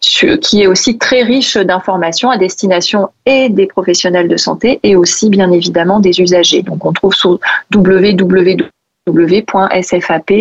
qui 0.00 0.62
est 0.62 0.66
aussi 0.66 0.98
très 0.98 1.22
riche 1.22 1.56
d'informations 1.56 2.30
à 2.30 2.36
destination 2.36 3.08
et 3.26 3.48
des 3.48 3.66
professionnels 3.66 4.28
de 4.28 4.36
santé 4.36 4.80
et 4.82 4.96
aussi 4.96 5.30
bien 5.30 5.50
évidemment 5.52 6.00
des 6.00 6.20
usagers. 6.20 6.62
Donc 6.62 6.84
on 6.84 6.92
trouve 6.92 7.14
sur 7.14 7.38
www 7.74 8.68
www.sfap.org 9.08 10.38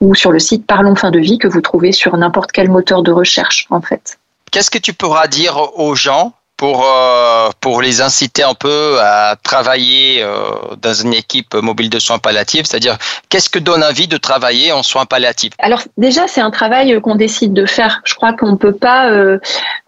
ou 0.00 0.14
sur 0.14 0.32
le 0.32 0.38
site 0.38 0.66
Parlons 0.66 0.94
fin 0.94 1.10
de 1.10 1.18
vie 1.18 1.36
que 1.38 1.48
vous 1.48 1.60
trouvez 1.60 1.92
sur 1.92 2.16
n'importe 2.16 2.50
quel 2.52 2.70
moteur 2.70 3.02
de 3.02 3.12
recherche 3.12 3.66
en 3.70 3.82
fait. 3.82 4.18
Qu'est-ce 4.50 4.70
que 4.70 4.78
tu 4.78 4.94
pourras 4.94 5.26
dire 5.28 5.58
aux 5.78 5.94
gens 5.94 6.32
pour, 6.62 6.84
euh, 6.86 7.50
pour 7.58 7.82
les 7.82 8.02
inciter 8.02 8.44
un 8.44 8.54
peu 8.54 8.96
à 9.00 9.34
travailler 9.42 10.22
euh, 10.22 10.36
dans 10.80 10.94
une 10.94 11.12
équipe 11.12 11.54
mobile 11.54 11.90
de 11.90 11.98
soins 11.98 12.20
palliatifs 12.20 12.66
C'est-à-dire, 12.66 12.98
qu'est-ce 13.28 13.50
que 13.50 13.58
donne 13.58 13.82
envie 13.82 14.06
de 14.06 14.16
travailler 14.16 14.70
en 14.70 14.84
soins 14.84 15.04
palliatifs? 15.04 15.54
Alors 15.58 15.82
déjà, 15.98 16.28
c'est 16.28 16.40
un 16.40 16.52
travail 16.52 17.00
qu'on 17.00 17.16
décide 17.16 17.52
de 17.52 17.66
faire. 17.66 18.00
Je 18.04 18.14
crois 18.14 18.32
qu'on 18.32 18.56
peut 18.56 18.76
euh, 18.84 19.38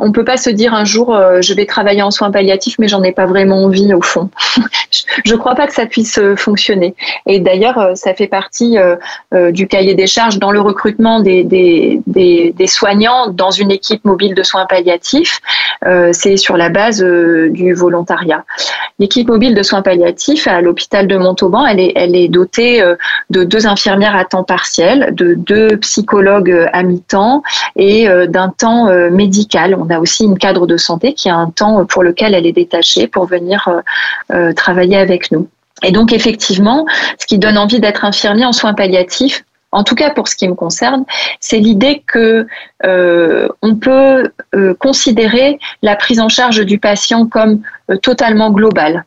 on 0.00 0.10
peut 0.10 0.24
pas 0.24 0.36
se 0.36 0.50
dire 0.50 0.74
un 0.74 0.84
jour, 0.84 1.16
je 1.40 1.54
vais 1.54 1.64
travailler 1.64 2.02
en 2.02 2.10
soins 2.10 2.32
palliatifs, 2.32 2.74
mais 2.80 2.88
j'en 2.88 3.04
ai 3.04 3.12
pas 3.12 3.26
vraiment 3.26 3.62
envie 3.62 3.94
au 3.94 4.02
fond. 4.02 4.28
je 5.24 5.32
ne 5.32 5.38
crois 5.38 5.54
pas 5.54 5.68
que 5.68 5.74
ça 5.74 5.86
puisse 5.86 6.18
fonctionner. 6.36 6.96
Et 7.26 7.38
d'ailleurs, 7.38 7.90
ça 7.94 8.14
fait 8.14 8.26
partie 8.26 8.76
du 9.32 9.68
cahier 9.68 9.94
des 9.94 10.08
charges 10.08 10.40
dans 10.40 10.50
le 10.50 10.60
recrutement 10.60 11.20
des, 11.20 11.44
des, 11.44 12.00
des, 12.08 12.52
des 12.56 12.66
soignants 12.66 13.28
dans 13.28 13.52
une 13.52 13.70
équipe 13.70 14.04
mobile 14.04 14.34
de 14.34 14.42
soins 14.42 14.66
palliatifs. 14.66 15.40
c'est 16.12 16.36
sur 16.36 16.56
la 16.56 16.63
la 16.64 16.70
base 16.70 17.02
euh, 17.02 17.50
du 17.50 17.74
volontariat. 17.74 18.44
L'équipe 18.98 19.28
mobile 19.28 19.54
de 19.54 19.62
soins 19.62 19.82
palliatifs 19.82 20.46
à 20.46 20.62
l'hôpital 20.62 21.06
de 21.06 21.16
Montauban, 21.18 21.66
elle 21.66 21.80
est, 21.80 22.28
dotée 22.28 22.80
euh, 22.80 22.96
de 23.28 23.44
deux 23.44 23.66
infirmières 23.66 24.16
à 24.16 24.24
temps 24.24 24.44
partiel, 24.44 25.10
de 25.12 25.34
deux 25.34 25.76
psychologues 25.78 26.50
euh, 26.50 26.66
à 26.72 26.82
mi-temps 26.82 27.42
et 27.76 28.08
d'un 28.28 28.48
temps 28.48 28.86
médical. 29.10 29.76
On 29.78 29.90
a 29.90 29.98
aussi 29.98 30.24
une 30.24 30.38
cadre 30.38 30.66
de 30.66 30.76
santé 30.76 31.12
qui 31.12 31.28
a 31.28 31.36
un 31.36 31.50
temps 31.50 31.84
pour 31.84 32.02
lequel 32.02 32.34
elle 32.34 32.46
est 32.46 32.52
détachée 32.52 33.06
pour 33.08 33.26
venir 33.26 33.68
travailler 34.54 34.96
avec 34.96 35.32
nous. 35.32 35.48
Et 35.82 35.90
donc 35.90 36.12
effectivement, 36.12 36.86
ce 37.18 37.26
qui 37.26 37.38
donne 37.38 37.58
envie 37.58 37.80
d'être 37.80 38.04
infirmier 38.04 38.44
en 38.44 38.52
soins 38.52 38.74
palliatifs, 38.74 39.44
en 39.74 39.84
tout 39.84 39.94
cas 39.94 40.10
pour 40.10 40.28
ce 40.28 40.36
qui 40.36 40.48
me 40.48 40.54
concerne, 40.54 41.04
c'est 41.40 41.58
l'idée 41.58 42.02
que 42.06 42.46
euh, 42.84 43.48
on 43.60 43.74
peut 43.74 44.30
euh, 44.54 44.74
considérer 44.74 45.58
la 45.82 45.96
prise 45.96 46.20
en 46.20 46.28
charge 46.28 46.64
du 46.64 46.78
patient 46.78 47.26
comme 47.26 47.60
euh, 47.90 47.96
totalement 47.96 48.50
globale. 48.50 49.04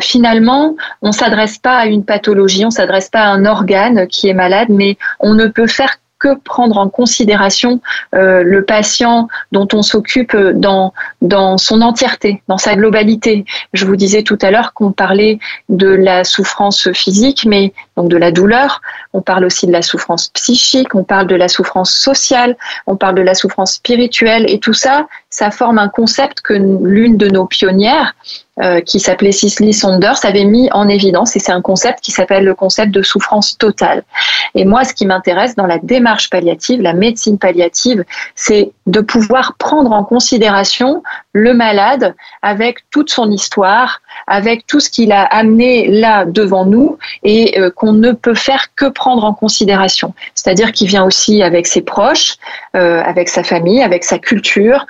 finalement, 0.00 0.76
on 1.02 1.12
s'adresse 1.12 1.58
pas 1.58 1.78
à 1.78 1.86
une 1.86 2.04
pathologie, 2.04 2.64
on 2.66 2.70
s'adresse 2.70 3.08
pas 3.08 3.22
à 3.22 3.28
un 3.28 3.46
organe 3.46 4.06
qui 4.06 4.28
est 4.28 4.34
malade, 4.34 4.68
mais 4.68 4.98
on 5.18 5.34
ne 5.34 5.46
peut 5.46 5.66
faire 5.66 5.96
prendre 6.34 6.78
en 6.78 6.88
considération 6.88 7.80
euh, 8.14 8.42
le 8.42 8.64
patient 8.64 9.28
dont 9.52 9.68
on 9.72 9.82
s'occupe 9.82 10.36
dans, 10.36 10.92
dans 11.22 11.58
son 11.58 11.80
entièreté, 11.82 12.42
dans 12.48 12.58
sa 12.58 12.74
globalité. 12.76 13.44
Je 13.72 13.86
vous 13.86 13.96
disais 13.96 14.22
tout 14.22 14.38
à 14.42 14.50
l'heure 14.50 14.72
qu'on 14.74 14.92
parlait 14.92 15.38
de 15.68 15.88
la 15.88 16.24
souffrance 16.24 16.90
physique, 16.92 17.44
mais 17.46 17.72
donc 17.96 18.08
de 18.08 18.16
la 18.16 18.32
douleur. 18.32 18.80
On 19.12 19.22
parle 19.22 19.44
aussi 19.44 19.66
de 19.66 19.72
la 19.72 19.82
souffrance 19.82 20.28
psychique, 20.28 20.94
on 20.94 21.04
parle 21.04 21.26
de 21.26 21.36
la 21.36 21.48
souffrance 21.48 21.94
sociale, 21.94 22.56
on 22.86 22.96
parle 22.96 23.14
de 23.14 23.22
la 23.22 23.34
souffrance 23.34 23.74
spirituelle, 23.74 24.44
et 24.48 24.58
tout 24.58 24.74
ça, 24.74 25.06
ça 25.36 25.50
forme 25.50 25.78
un 25.78 25.90
concept 25.90 26.40
que 26.40 26.54
l'une 26.54 27.18
de 27.18 27.28
nos 27.28 27.44
pionnières, 27.44 28.14
euh, 28.62 28.80
qui 28.80 29.00
s'appelait 29.00 29.32
Cicely 29.32 29.74
Saunders, 29.74 30.24
avait 30.24 30.46
mis 30.46 30.70
en 30.72 30.88
évidence, 30.88 31.36
et 31.36 31.40
c'est 31.40 31.52
un 31.52 31.60
concept 31.60 32.00
qui 32.00 32.10
s'appelle 32.10 32.42
le 32.42 32.54
concept 32.54 32.90
de 32.90 33.02
souffrance 33.02 33.58
totale. 33.58 34.02
Et 34.54 34.64
moi, 34.64 34.84
ce 34.84 34.94
qui 34.94 35.04
m'intéresse 35.04 35.54
dans 35.54 35.66
la 35.66 35.76
démarche 35.76 36.30
palliative, 36.30 36.80
la 36.80 36.94
médecine 36.94 37.38
palliative, 37.38 38.02
c'est 38.34 38.72
de 38.86 39.00
pouvoir 39.00 39.56
prendre 39.58 39.92
en 39.92 40.04
considération 40.04 41.02
le 41.34 41.52
malade 41.52 42.14
avec 42.40 42.88
toute 42.90 43.10
son 43.10 43.30
histoire, 43.30 44.00
avec 44.26 44.66
tout 44.66 44.80
ce 44.80 44.88
qu'il 44.88 45.12
a 45.12 45.24
amené 45.24 45.88
là 45.88 46.24
devant 46.24 46.64
nous 46.64 46.96
et 47.24 47.60
euh, 47.60 47.70
qu'on 47.70 47.92
ne 47.92 48.12
peut 48.12 48.34
faire 48.34 48.74
que 48.74 48.86
prendre 48.86 49.24
en 49.24 49.34
considération. 49.34 50.14
C'est-à-dire 50.34 50.72
qu'il 50.72 50.88
vient 50.88 51.04
aussi 51.04 51.42
avec 51.42 51.66
ses 51.66 51.82
proches, 51.82 52.36
euh, 52.74 53.02
avec 53.04 53.28
sa 53.28 53.42
famille, 53.42 53.82
avec 53.82 54.02
sa 54.02 54.18
culture, 54.18 54.86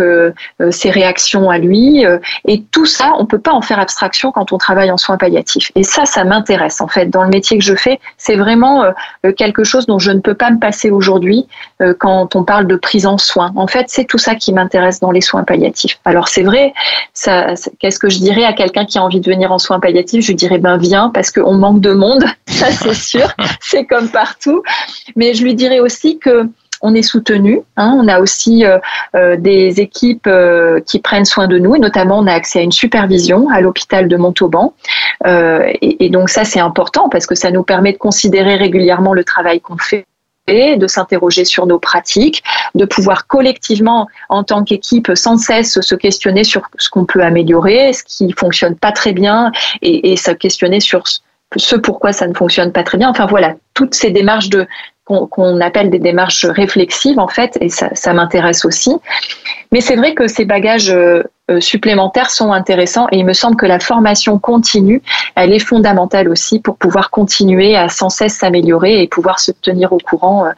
euh, 0.00 0.32
ses 0.70 0.90
réactions 0.90 1.50
à 1.50 1.58
lui. 1.58 2.04
et 2.46 2.62
tout 2.70 2.86
ça, 2.86 3.12
on 3.18 3.22
ne 3.22 3.26
peut 3.26 3.38
pas 3.38 3.52
en 3.52 3.60
faire 3.60 3.78
abstraction 3.78 4.32
quand 4.32 4.52
on 4.52 4.58
travaille 4.58 4.90
en 4.90 4.96
soins 4.96 5.16
palliatifs. 5.16 5.72
Et 5.74 5.82
ça, 5.82 6.04
ça 6.04 6.24
m'intéresse 6.24 6.80
en 6.80 6.88
fait. 6.88 7.06
Dans 7.06 7.22
le 7.22 7.28
métier 7.28 7.58
que 7.58 7.64
je 7.64 7.74
fais, 7.74 8.00
c'est 8.16 8.36
vraiment 8.36 8.84
quelque 9.36 9.64
chose 9.64 9.86
dont 9.86 9.98
je 9.98 10.10
ne 10.10 10.20
peux 10.20 10.34
pas 10.34 10.50
me 10.50 10.58
passer 10.58 10.90
aujourd'hui 10.90 11.46
quand 11.98 12.34
on 12.36 12.44
parle 12.44 12.66
de 12.66 12.76
prise 12.76 13.06
en 13.06 13.18
soins. 13.18 13.52
En 13.56 13.66
fait, 13.66 13.86
c'est 13.88 14.04
tout 14.04 14.18
ça 14.18 14.34
qui 14.34 14.52
m'intéresse 14.52 15.00
dans 15.00 15.10
les 15.10 15.20
soins 15.20 15.44
palliatifs. 15.44 15.98
Alors 16.04 16.28
c'est 16.28 16.42
vrai, 16.42 16.72
qu'est-ce 17.78 17.98
que 17.98 18.08
je 18.08 18.18
dirais 18.18 18.44
à 18.44 18.52
quelqu'un 18.52 18.84
qui 18.84 18.98
a 18.98 19.02
envie 19.02 19.20
de 19.20 19.30
venir 19.30 19.52
en 19.52 19.58
soins 19.58 19.80
palliatifs, 19.80 20.24
je 20.24 20.32
dirais 20.32 20.58
ben 20.58 20.76
viens 20.76 21.10
parce 21.10 21.30
qu'on 21.30 21.54
manque 21.54 21.80
de 21.80 21.92
monde, 21.92 22.24
ça 22.46 22.70
c'est 22.70 22.94
sûr, 22.94 23.28
c'est 23.60 23.84
comme 23.84 24.08
partout. 24.08 24.62
Mais 25.14 25.34
je 25.34 25.42
lui 25.42 25.54
dirais 25.54 25.80
aussi 25.80 26.18
que 26.18 26.48
on 26.82 26.94
est 26.94 27.02
soutenu. 27.02 27.60
Hein. 27.76 27.96
on 28.00 28.08
a 28.08 28.20
aussi 28.20 28.64
euh, 28.64 28.78
euh, 29.14 29.36
des 29.36 29.80
équipes 29.80 30.26
euh, 30.26 30.80
qui 30.80 31.00
prennent 31.00 31.24
soin 31.24 31.46
de 31.48 31.58
nous, 31.58 31.74
et 31.74 31.78
notamment 31.78 32.18
on 32.18 32.26
a 32.26 32.32
accès 32.32 32.60
à 32.60 32.62
une 32.62 32.72
supervision 32.72 33.48
à 33.50 33.60
l'hôpital 33.60 34.08
de 34.08 34.16
Montauban. 34.16 34.74
Et, 35.24 36.04
et, 36.04 36.10
donc 36.10 36.28
ça 36.28 36.44
c'est 36.44 36.60
important 36.60 37.08
parce 37.08 37.26
que 37.26 37.34
ça 37.34 37.50
nous 37.50 37.62
permet 37.62 37.92
de 37.92 37.98
considérer 37.98 38.56
régulièrement 38.56 39.14
le 39.14 39.24
travail 39.24 39.60
qu'on 39.60 39.78
fait 39.78 40.06
de 40.48 40.86
s'interroger 40.86 41.44
sur 41.44 41.66
nos 41.66 41.80
pratiques, 41.80 42.44
de 42.76 42.84
pouvoir 42.84 43.26
collectivement, 43.26 44.06
en 44.28 44.44
tant 44.44 44.62
qu'équipe, 44.62 45.10
sans 45.16 45.38
cesse 45.38 45.80
se 45.80 45.94
questionner 45.96 46.44
sur 46.44 46.62
ce 46.78 46.88
qu'on 46.88 47.04
peut 47.04 47.22
améliorer, 47.22 47.92
ce 47.92 48.04
qui 48.04 48.32
fonctionne 48.32 48.76
pas 48.76 48.92
très 48.92 49.12
bien, 49.12 49.50
et, 49.82 50.12
et 50.12 50.16
se 50.16 50.30
questionner 50.30 50.78
sur 50.78 51.02
ce 51.56 51.76
pourquoi 51.76 52.12
ça 52.12 52.26
ne 52.26 52.34
fonctionne 52.34 52.72
pas 52.72 52.82
très 52.84 52.98
bien. 52.98 53.08
Enfin 53.08 53.26
voilà, 53.26 53.54
toutes 53.74 53.94
ces 53.94 54.10
démarches 54.10 54.48
de 54.48 54.66
qu'on 55.06 55.60
appelle 55.60 55.88
des 55.90 56.00
démarches 56.00 56.44
réflexives 56.44 57.20
en 57.20 57.28
fait, 57.28 57.56
et 57.60 57.68
ça, 57.68 57.90
ça 57.94 58.12
m'intéresse 58.12 58.64
aussi. 58.64 58.96
Mais 59.70 59.80
c'est 59.80 59.96
vrai 59.96 60.14
que 60.14 60.26
ces 60.26 60.44
bagages 60.44 60.90
euh, 60.90 61.22
euh, 61.48 61.60
supplémentaires 61.60 62.30
sont 62.30 62.52
intéressants 62.52 63.06
et 63.12 63.18
il 63.18 63.24
me 63.24 63.32
semble 63.32 63.56
que 63.56 63.66
la 63.66 63.78
formation 63.78 64.38
continue, 64.38 65.02
elle 65.36 65.52
est 65.52 65.60
fondamentale 65.60 66.28
aussi 66.28 66.60
pour 66.60 66.76
pouvoir 66.76 67.10
continuer 67.10 67.76
à 67.76 67.88
sans 67.88 68.10
cesse 68.10 68.34
s'améliorer 68.34 69.00
et 69.02 69.06
pouvoir 69.06 69.38
se 69.38 69.52
tenir 69.52 69.92
au 69.92 69.98
courant 69.98 70.46
euh, 70.46 70.50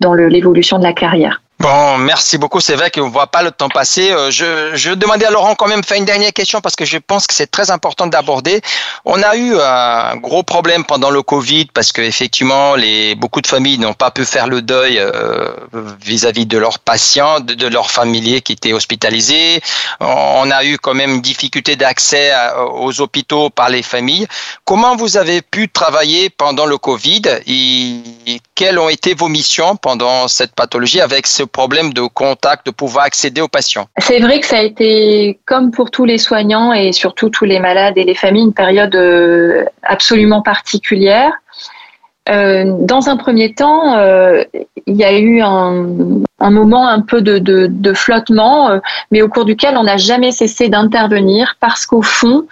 dans 0.00 0.14
l'évolution 0.14 0.78
de 0.78 0.84
la 0.84 0.92
carrière. 0.92 1.42
Bon, 1.58 1.96
merci 1.96 2.36
beaucoup. 2.36 2.60
C'est 2.60 2.74
vrai 2.74 2.90
qu'on 2.90 3.06
ne 3.06 3.10
voit 3.10 3.28
pas 3.28 3.42
le 3.42 3.50
temps 3.50 3.70
passer. 3.70 4.10
Euh, 4.10 4.30
je, 4.30 4.76
je 4.76 4.90
demandais 4.90 5.24
à 5.24 5.30
Laurent 5.30 5.54
quand 5.54 5.68
même 5.68 5.82
faire 5.82 5.96
une 5.96 6.04
dernière 6.04 6.34
question 6.34 6.60
parce 6.60 6.76
que 6.76 6.84
je 6.84 6.98
pense 6.98 7.26
que 7.26 7.32
c'est 7.32 7.50
très 7.50 7.70
important 7.70 8.06
d'aborder. 8.06 8.60
On 9.06 9.22
a 9.22 9.36
eu 9.36 9.58
un 9.58 10.16
gros 10.16 10.42
problème 10.42 10.84
pendant 10.84 11.08
le 11.08 11.22
Covid 11.22 11.66
parce 11.72 11.92
que 11.92 12.02
effectivement, 12.02 12.74
les, 12.74 13.14
beaucoup 13.14 13.40
de 13.40 13.46
familles 13.46 13.78
n'ont 13.78 13.94
pas 13.94 14.10
pu 14.10 14.26
faire 14.26 14.48
le 14.48 14.60
deuil 14.60 14.98
euh, 14.98 15.48
vis-à-vis 16.02 16.44
de 16.44 16.58
leurs 16.58 16.78
patients, 16.78 17.40
de, 17.40 17.66
leurs 17.68 17.90
familiers 17.90 18.42
qui 18.42 18.52
étaient 18.52 18.74
hospitalisés. 18.74 19.62
On 20.00 20.50
a 20.50 20.62
eu 20.62 20.76
quand 20.76 20.94
même 20.94 21.14
une 21.14 21.22
difficulté 21.22 21.74
d'accès 21.74 22.32
aux 22.74 23.00
hôpitaux 23.00 23.48
par 23.48 23.70
les 23.70 23.82
familles. 23.82 24.26
Comment 24.66 24.94
vous 24.94 25.16
avez 25.16 25.40
pu 25.40 25.70
travailler 25.70 26.28
pendant 26.28 26.66
le 26.66 26.76
Covid 26.76 27.22
et 27.46 28.40
quelles 28.54 28.78
ont 28.78 28.90
été 28.90 29.14
vos 29.14 29.28
missions 29.28 29.76
pendant 29.76 30.28
cette 30.28 30.54
pathologie 30.54 31.00
avec 31.00 31.26
ce 31.26 31.45
problème 31.46 31.92
de 31.92 32.02
contact, 32.02 32.66
de 32.66 32.70
pouvoir 32.70 33.04
accéder 33.04 33.40
aux 33.40 33.48
patients. 33.48 33.86
C'est 33.98 34.20
vrai 34.20 34.40
que 34.40 34.46
ça 34.46 34.58
a 34.58 34.62
été, 34.62 35.38
comme 35.44 35.70
pour 35.70 35.90
tous 35.90 36.04
les 36.04 36.18
soignants 36.18 36.72
et 36.72 36.92
surtout 36.92 37.30
tous 37.30 37.44
les 37.44 37.58
malades 37.58 37.96
et 37.96 38.04
les 38.04 38.14
familles, 38.14 38.44
une 38.44 38.54
période 38.54 38.94
euh, 38.94 39.64
absolument 39.82 40.42
particulière. 40.42 41.32
Euh, 42.28 42.64
dans 42.80 43.08
un 43.08 43.16
premier 43.16 43.54
temps, 43.54 43.96
euh, 43.98 44.42
il 44.86 44.96
y 44.96 45.04
a 45.04 45.16
eu 45.16 45.40
un, 45.42 45.86
moment 46.40 46.88
un 46.88 47.00
peu 47.00 47.22
de, 47.22 47.92
flottement, 47.94 48.80
mais 49.10 49.22
au 49.22 49.28
cours 49.28 49.44
duquel 49.44 49.76
on 49.76 49.84
n'a 49.84 49.96
jamais 49.96 50.32
cessé 50.32 50.68
d'intervenir 50.68 51.56
parce 51.60 51.86
qu'au 51.86 52.02
fond, 52.02 52.46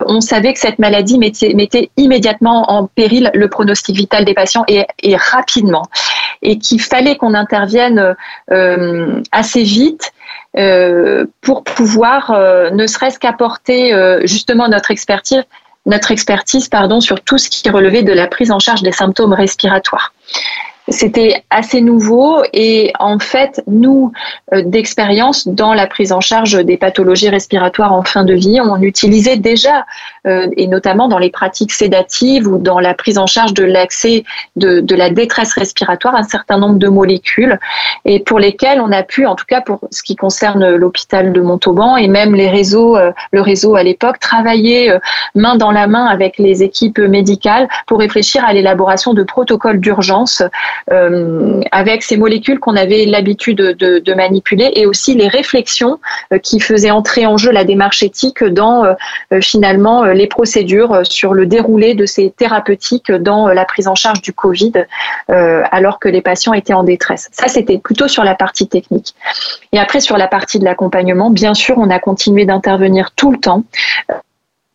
on 0.00 0.20
savait 0.20 0.52
que 0.52 0.58
cette 0.58 0.78
maladie 0.78 1.18
mettait, 1.18 1.90
immédiatement 1.96 2.70
en 2.70 2.86
péril 2.86 3.30
le 3.34 3.48
pronostic 3.48 3.96
vital 3.96 4.24
des 4.24 4.34
patients 4.34 4.64
et, 4.68 4.86
rapidement. 5.16 5.86
Et 6.42 6.58
qu'il 6.58 6.80
fallait 6.80 7.16
qu'on 7.16 7.34
intervienne 7.34 8.16
euh, 8.50 9.22
assez 9.32 9.62
vite 9.62 10.12
euh, 10.56 11.26
pour 11.40 11.64
pouvoir 11.64 12.30
euh, 12.30 12.70
ne 12.70 12.86
serait-ce 12.86 13.18
qu'apporter 13.18 13.92
justement 14.24 14.68
notre 14.68 14.90
expertise, 14.90 15.44
notre 15.86 16.10
expertise 16.10 16.68
pardon, 16.68 17.00
sur 17.00 17.20
tout 17.22 17.38
ce 17.38 17.48
qui 17.48 17.68
relevait 17.70 18.02
de 18.02 18.12
la 18.12 18.26
prise 18.26 18.50
en 18.50 18.58
charge 18.58 18.82
des 18.82 18.92
symptômes 18.92 19.32
respiratoires. 19.32 20.12
C'était 20.88 21.42
assez 21.48 21.80
nouveau 21.80 22.42
et 22.52 22.92
en 22.98 23.18
fait, 23.18 23.62
nous, 23.66 24.12
euh, 24.52 24.62
d'expérience 24.62 25.48
dans 25.48 25.72
la 25.72 25.86
prise 25.86 26.12
en 26.12 26.20
charge 26.20 26.62
des 26.62 26.76
pathologies 26.76 27.30
respiratoires 27.30 27.94
en 27.94 28.02
fin 28.02 28.22
de 28.22 28.34
vie, 28.34 28.60
on 28.60 28.82
utilisait 28.82 29.38
déjà, 29.38 29.86
euh, 30.26 30.46
et 30.58 30.66
notamment 30.66 31.08
dans 31.08 31.18
les 31.18 31.30
pratiques 31.30 31.72
sédatives 31.72 32.46
ou 32.46 32.58
dans 32.58 32.80
la 32.80 32.92
prise 32.92 33.16
en 33.16 33.26
charge 33.26 33.54
de 33.54 33.64
l'accès 33.64 34.24
de, 34.56 34.80
de, 34.80 34.94
la 34.94 35.08
détresse 35.08 35.54
respiratoire, 35.54 36.16
un 36.16 36.22
certain 36.22 36.58
nombre 36.58 36.78
de 36.78 36.88
molécules 36.88 37.58
et 38.04 38.20
pour 38.20 38.38
lesquelles 38.38 38.82
on 38.82 38.92
a 38.92 39.02
pu, 39.02 39.24
en 39.24 39.36
tout 39.36 39.46
cas 39.46 39.62
pour 39.62 39.80
ce 39.90 40.02
qui 40.02 40.16
concerne 40.16 40.74
l'hôpital 40.74 41.32
de 41.32 41.40
Montauban 41.40 41.96
et 41.96 42.08
même 42.08 42.34
les 42.34 42.50
réseaux, 42.50 42.94
euh, 42.98 43.10
le 43.32 43.40
réseau 43.40 43.74
à 43.74 43.82
l'époque, 43.82 44.18
travailler 44.18 44.94
main 45.34 45.56
dans 45.56 45.70
la 45.70 45.86
main 45.86 46.04
avec 46.04 46.36
les 46.36 46.62
équipes 46.62 46.98
médicales 46.98 47.68
pour 47.86 48.00
réfléchir 48.00 48.44
à 48.44 48.52
l'élaboration 48.52 49.14
de 49.14 49.22
protocoles 49.22 49.80
d'urgence 49.80 50.42
avec 50.88 52.02
ces 52.02 52.16
molécules 52.16 52.60
qu'on 52.60 52.76
avait 52.76 53.04
l'habitude 53.06 53.56
de, 53.56 54.14
manipuler 54.14 54.70
et 54.76 54.86
aussi 54.86 55.14
les 55.14 55.26
réflexions 55.26 55.98
euh, 56.32 56.38
qui 56.38 56.60
faisaient 56.60 56.92
entrer 56.92 57.26
en 57.26 57.36
jeu 57.36 57.50
la 57.50 57.64
démarche 57.64 58.04
éthique 58.04 58.44
dans 58.44 58.84
euh, 58.84 58.94
finalement 59.40 60.04
les 60.04 60.28
procédures 60.28 61.00
sur 61.04 61.34
le 61.34 61.46
déroulé 61.46 61.94
de 61.94 62.06
ces 62.06 62.30
thérapeutiques 62.30 63.10
dans 63.10 63.48
la 63.48 63.64
prise 63.64 63.88
en 63.88 63.96
charge 63.96 64.22
du 64.22 64.32
Covid 64.32 64.72
alors 65.28 65.98
que 65.98 66.08
les 66.08 66.22
patients 66.22 66.52
étaient 66.52 66.74
en 66.74 66.84
détresse. 66.84 67.28
Ça, 67.32 67.48
c'était 67.48 67.78
plutôt 67.78 68.08
sur 68.08 68.24
la 68.24 68.34
partie 68.34 68.68
technique. 68.68 69.14
Et 69.72 69.78
après, 69.78 70.00
sur 70.00 70.16
la 70.16 70.28
partie 70.28 70.58
de 70.58 70.64
l'accompagnement, 70.64 71.30
bien 71.30 71.54
sûr, 71.54 71.76
on 71.78 71.90
a 71.90 71.98
continué 71.98 72.44
d'intervenir 72.44 73.10
tout 73.16 73.32
le 73.32 73.38
temps. 73.38 73.64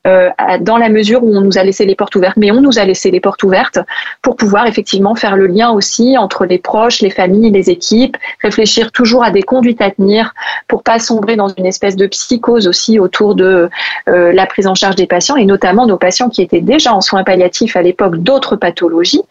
Euh, 0.07 0.29
dans 0.61 0.77
la 0.77 0.87
mesure 0.87 1.25
où 1.25 1.35
on 1.35 1.41
nous 1.41 1.57
a 1.57 1.63
laissé 1.63 1.85
les 1.85 1.93
portes 1.93 2.15
ouvertes. 2.15 2.37
Mais 2.37 2.51
on 2.51 2.61
nous 2.61 2.79
a 2.79 2.85
laissé 2.85 3.11
les 3.11 3.19
portes 3.19 3.43
ouvertes 3.43 3.79
pour 4.21 4.37
pouvoir 4.37 4.65
effectivement 4.65 5.13
faire 5.13 5.35
le 5.35 5.45
lien 5.45 5.71
aussi 5.71 6.17
entre 6.17 6.45
les 6.45 6.57
proches, 6.57 7.01
les 7.01 7.09
familles, 7.09 7.51
les 7.51 7.69
équipes, 7.69 8.15
réfléchir 8.41 8.93
toujours 8.93 9.25
à 9.25 9.31
des 9.31 9.43
conduites 9.43 9.81
à 9.81 9.91
tenir 9.91 10.33
pour 10.69 10.83
pas 10.83 10.99
sombrer 10.99 11.35
dans 11.35 11.49
une 11.49 11.65
espèce 11.65 11.97
de 11.97 12.07
psychose 12.07 12.65
aussi 12.65 12.97
autour 12.97 13.35
de 13.35 13.69
euh, 14.07 14.31
la 14.31 14.45
prise 14.45 14.67
en 14.67 14.75
charge 14.75 14.95
des 14.95 15.05
patients 15.05 15.35
et 15.35 15.43
notamment 15.43 15.85
nos 15.85 15.97
patients 15.97 16.29
qui 16.29 16.41
étaient 16.41 16.61
déjà 16.61 16.93
en 16.93 17.01
soins 17.01 17.25
palliatifs 17.25 17.75
à 17.75 17.81
l'époque 17.81 18.19
d'autres 18.19 18.55
pathologies 18.55 19.23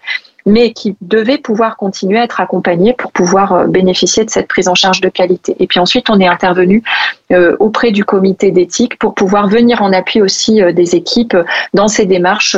mais 0.46 0.72
qui 0.72 0.96
devaient 1.01 1.38
pouvoir 1.38 1.77
continuer 1.77 2.18
à 2.18 2.24
être 2.24 2.40
accompagnés 2.40 2.92
pour 2.92 3.12
pouvoir 3.12 3.53
euh, 3.53 3.66
bénéficier 3.66 4.24
de 4.24 4.31
cette 4.31 4.48
prise 4.48 4.68
en 4.68 4.74
charge 4.74 5.01
de 5.01 5.09
qualité. 5.09 5.57
Et 5.61 5.66
puis 5.66 5.79
ensuite, 5.81 6.11
on 6.11 6.20
est 6.20 6.27
intervenu 6.27 6.83
euh, 7.33 7.57
auprès 7.59 7.90
du 7.90 8.05
comité 8.05 8.51
d'éthique 8.51 8.98
pour 8.98 9.14
pouvoir 9.14 9.48
venir 9.48 9.83
en 9.83 9.92
appui 9.92 10.22
aussi 10.22 10.62
euh, 10.62 10.72
des 10.72 10.94
équipes 10.94 11.37
dans 11.74 11.88
ces 11.88 12.07
démarches 12.07 12.57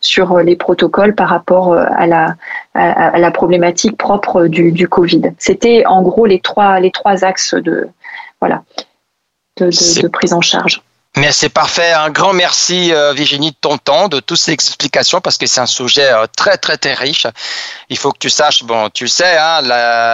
sur 0.00 0.38
les 0.38 0.56
protocoles 0.56 1.14
par 1.14 1.28
rapport 1.28 1.74
à 1.74 2.06
la, 2.06 2.36
à 2.74 3.18
la 3.18 3.30
problématique 3.30 3.96
propre 3.96 4.46
du, 4.46 4.72
du 4.72 4.88
Covid. 4.88 5.32
C'était 5.38 5.84
en 5.86 6.02
gros 6.02 6.26
les 6.26 6.40
trois, 6.40 6.80
les 6.80 6.90
trois 6.90 7.24
axes 7.24 7.54
de, 7.54 7.88
voilà, 8.40 8.62
de, 9.58 9.66
de 10.02 10.08
prise 10.08 10.32
en 10.32 10.40
charge. 10.40 10.82
Mais 11.18 11.30
c'est 11.30 11.50
parfait. 11.50 11.92
Un 11.92 12.08
grand 12.08 12.32
merci, 12.32 12.90
euh, 12.92 13.12
Virginie, 13.12 13.50
de 13.50 13.56
ton 13.60 13.76
temps, 13.76 14.08
de 14.08 14.18
toutes 14.20 14.38
ces 14.38 14.52
explications, 14.52 15.20
parce 15.20 15.36
que 15.36 15.44
c'est 15.44 15.60
un 15.60 15.66
sujet 15.66 16.10
euh, 16.10 16.26
très, 16.34 16.56
très, 16.56 16.78
très 16.78 16.94
riche. 16.94 17.26
Il 17.90 17.98
faut 17.98 18.12
que 18.12 18.18
tu 18.18 18.30
saches, 18.30 18.62
bon, 18.64 18.88
tu 18.88 19.08
sais, 19.08 19.36
hein, 19.36 19.60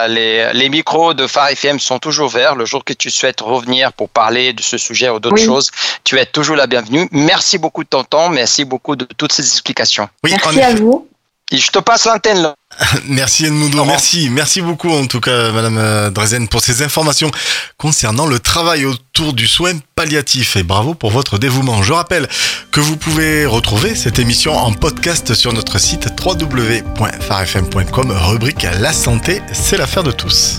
les, 0.08 0.52
les, 0.52 0.68
micros 0.68 1.14
de 1.14 1.28
Phare 1.28 1.50
FM 1.50 1.78
sont 1.78 2.00
toujours 2.00 2.28
verts. 2.28 2.56
Le 2.56 2.64
jour 2.64 2.84
que 2.84 2.92
tu 2.92 3.10
souhaites 3.10 3.40
revenir 3.40 3.92
pour 3.92 4.08
parler 4.08 4.52
de 4.52 4.60
ce 4.60 4.76
sujet 4.76 5.08
ou 5.08 5.20
d'autres 5.20 5.36
choses, 5.36 5.70
tu 6.02 6.18
es 6.18 6.26
toujours 6.26 6.56
la 6.56 6.66
bienvenue. 6.66 7.08
Merci 7.12 7.58
beaucoup 7.58 7.84
de 7.84 7.88
ton 7.88 8.02
temps. 8.02 8.28
Merci 8.28 8.64
beaucoup 8.64 8.96
de 8.96 9.04
toutes 9.04 9.32
ces 9.32 9.44
explications. 9.44 10.08
Oui, 10.24 10.32
merci 10.32 10.60
à 10.60 10.74
vous. 10.74 11.06
Et 11.52 11.58
je 11.58 11.70
te 11.70 11.78
passe 11.78 12.06
l'antenne 12.06 12.42
là. 12.42 12.54
Merci 13.08 13.46
Edmundo, 13.46 13.84
merci, 13.84 14.30
merci 14.30 14.60
beaucoup 14.60 14.90
en 14.90 15.06
tout 15.06 15.20
cas 15.20 15.50
Madame 15.52 15.78
euh, 15.78 16.10
Drezen 16.10 16.48
pour 16.48 16.60
ces 16.60 16.82
informations 16.82 17.30
concernant 17.76 18.26
le 18.26 18.38
travail 18.38 18.84
autour 18.84 19.32
du 19.32 19.46
soin 19.46 19.72
palliatif 19.94 20.56
et 20.56 20.62
bravo 20.62 20.94
pour 20.94 21.10
votre 21.10 21.38
dévouement. 21.38 21.82
Je 21.82 21.92
rappelle 21.92 22.28
que 22.70 22.80
vous 22.80 22.96
pouvez 22.96 23.46
retrouver 23.46 23.94
cette 23.94 24.18
émission 24.18 24.56
en 24.56 24.72
podcast 24.72 25.34
sur 25.34 25.52
notre 25.52 25.78
site 25.78 26.08
www.farfm.com, 26.24 28.12
rubrique 28.12 28.66
La 28.80 28.92
santé, 28.92 29.42
c'est 29.52 29.76
l'affaire 29.76 30.04
de 30.04 30.12
tous. 30.12 30.58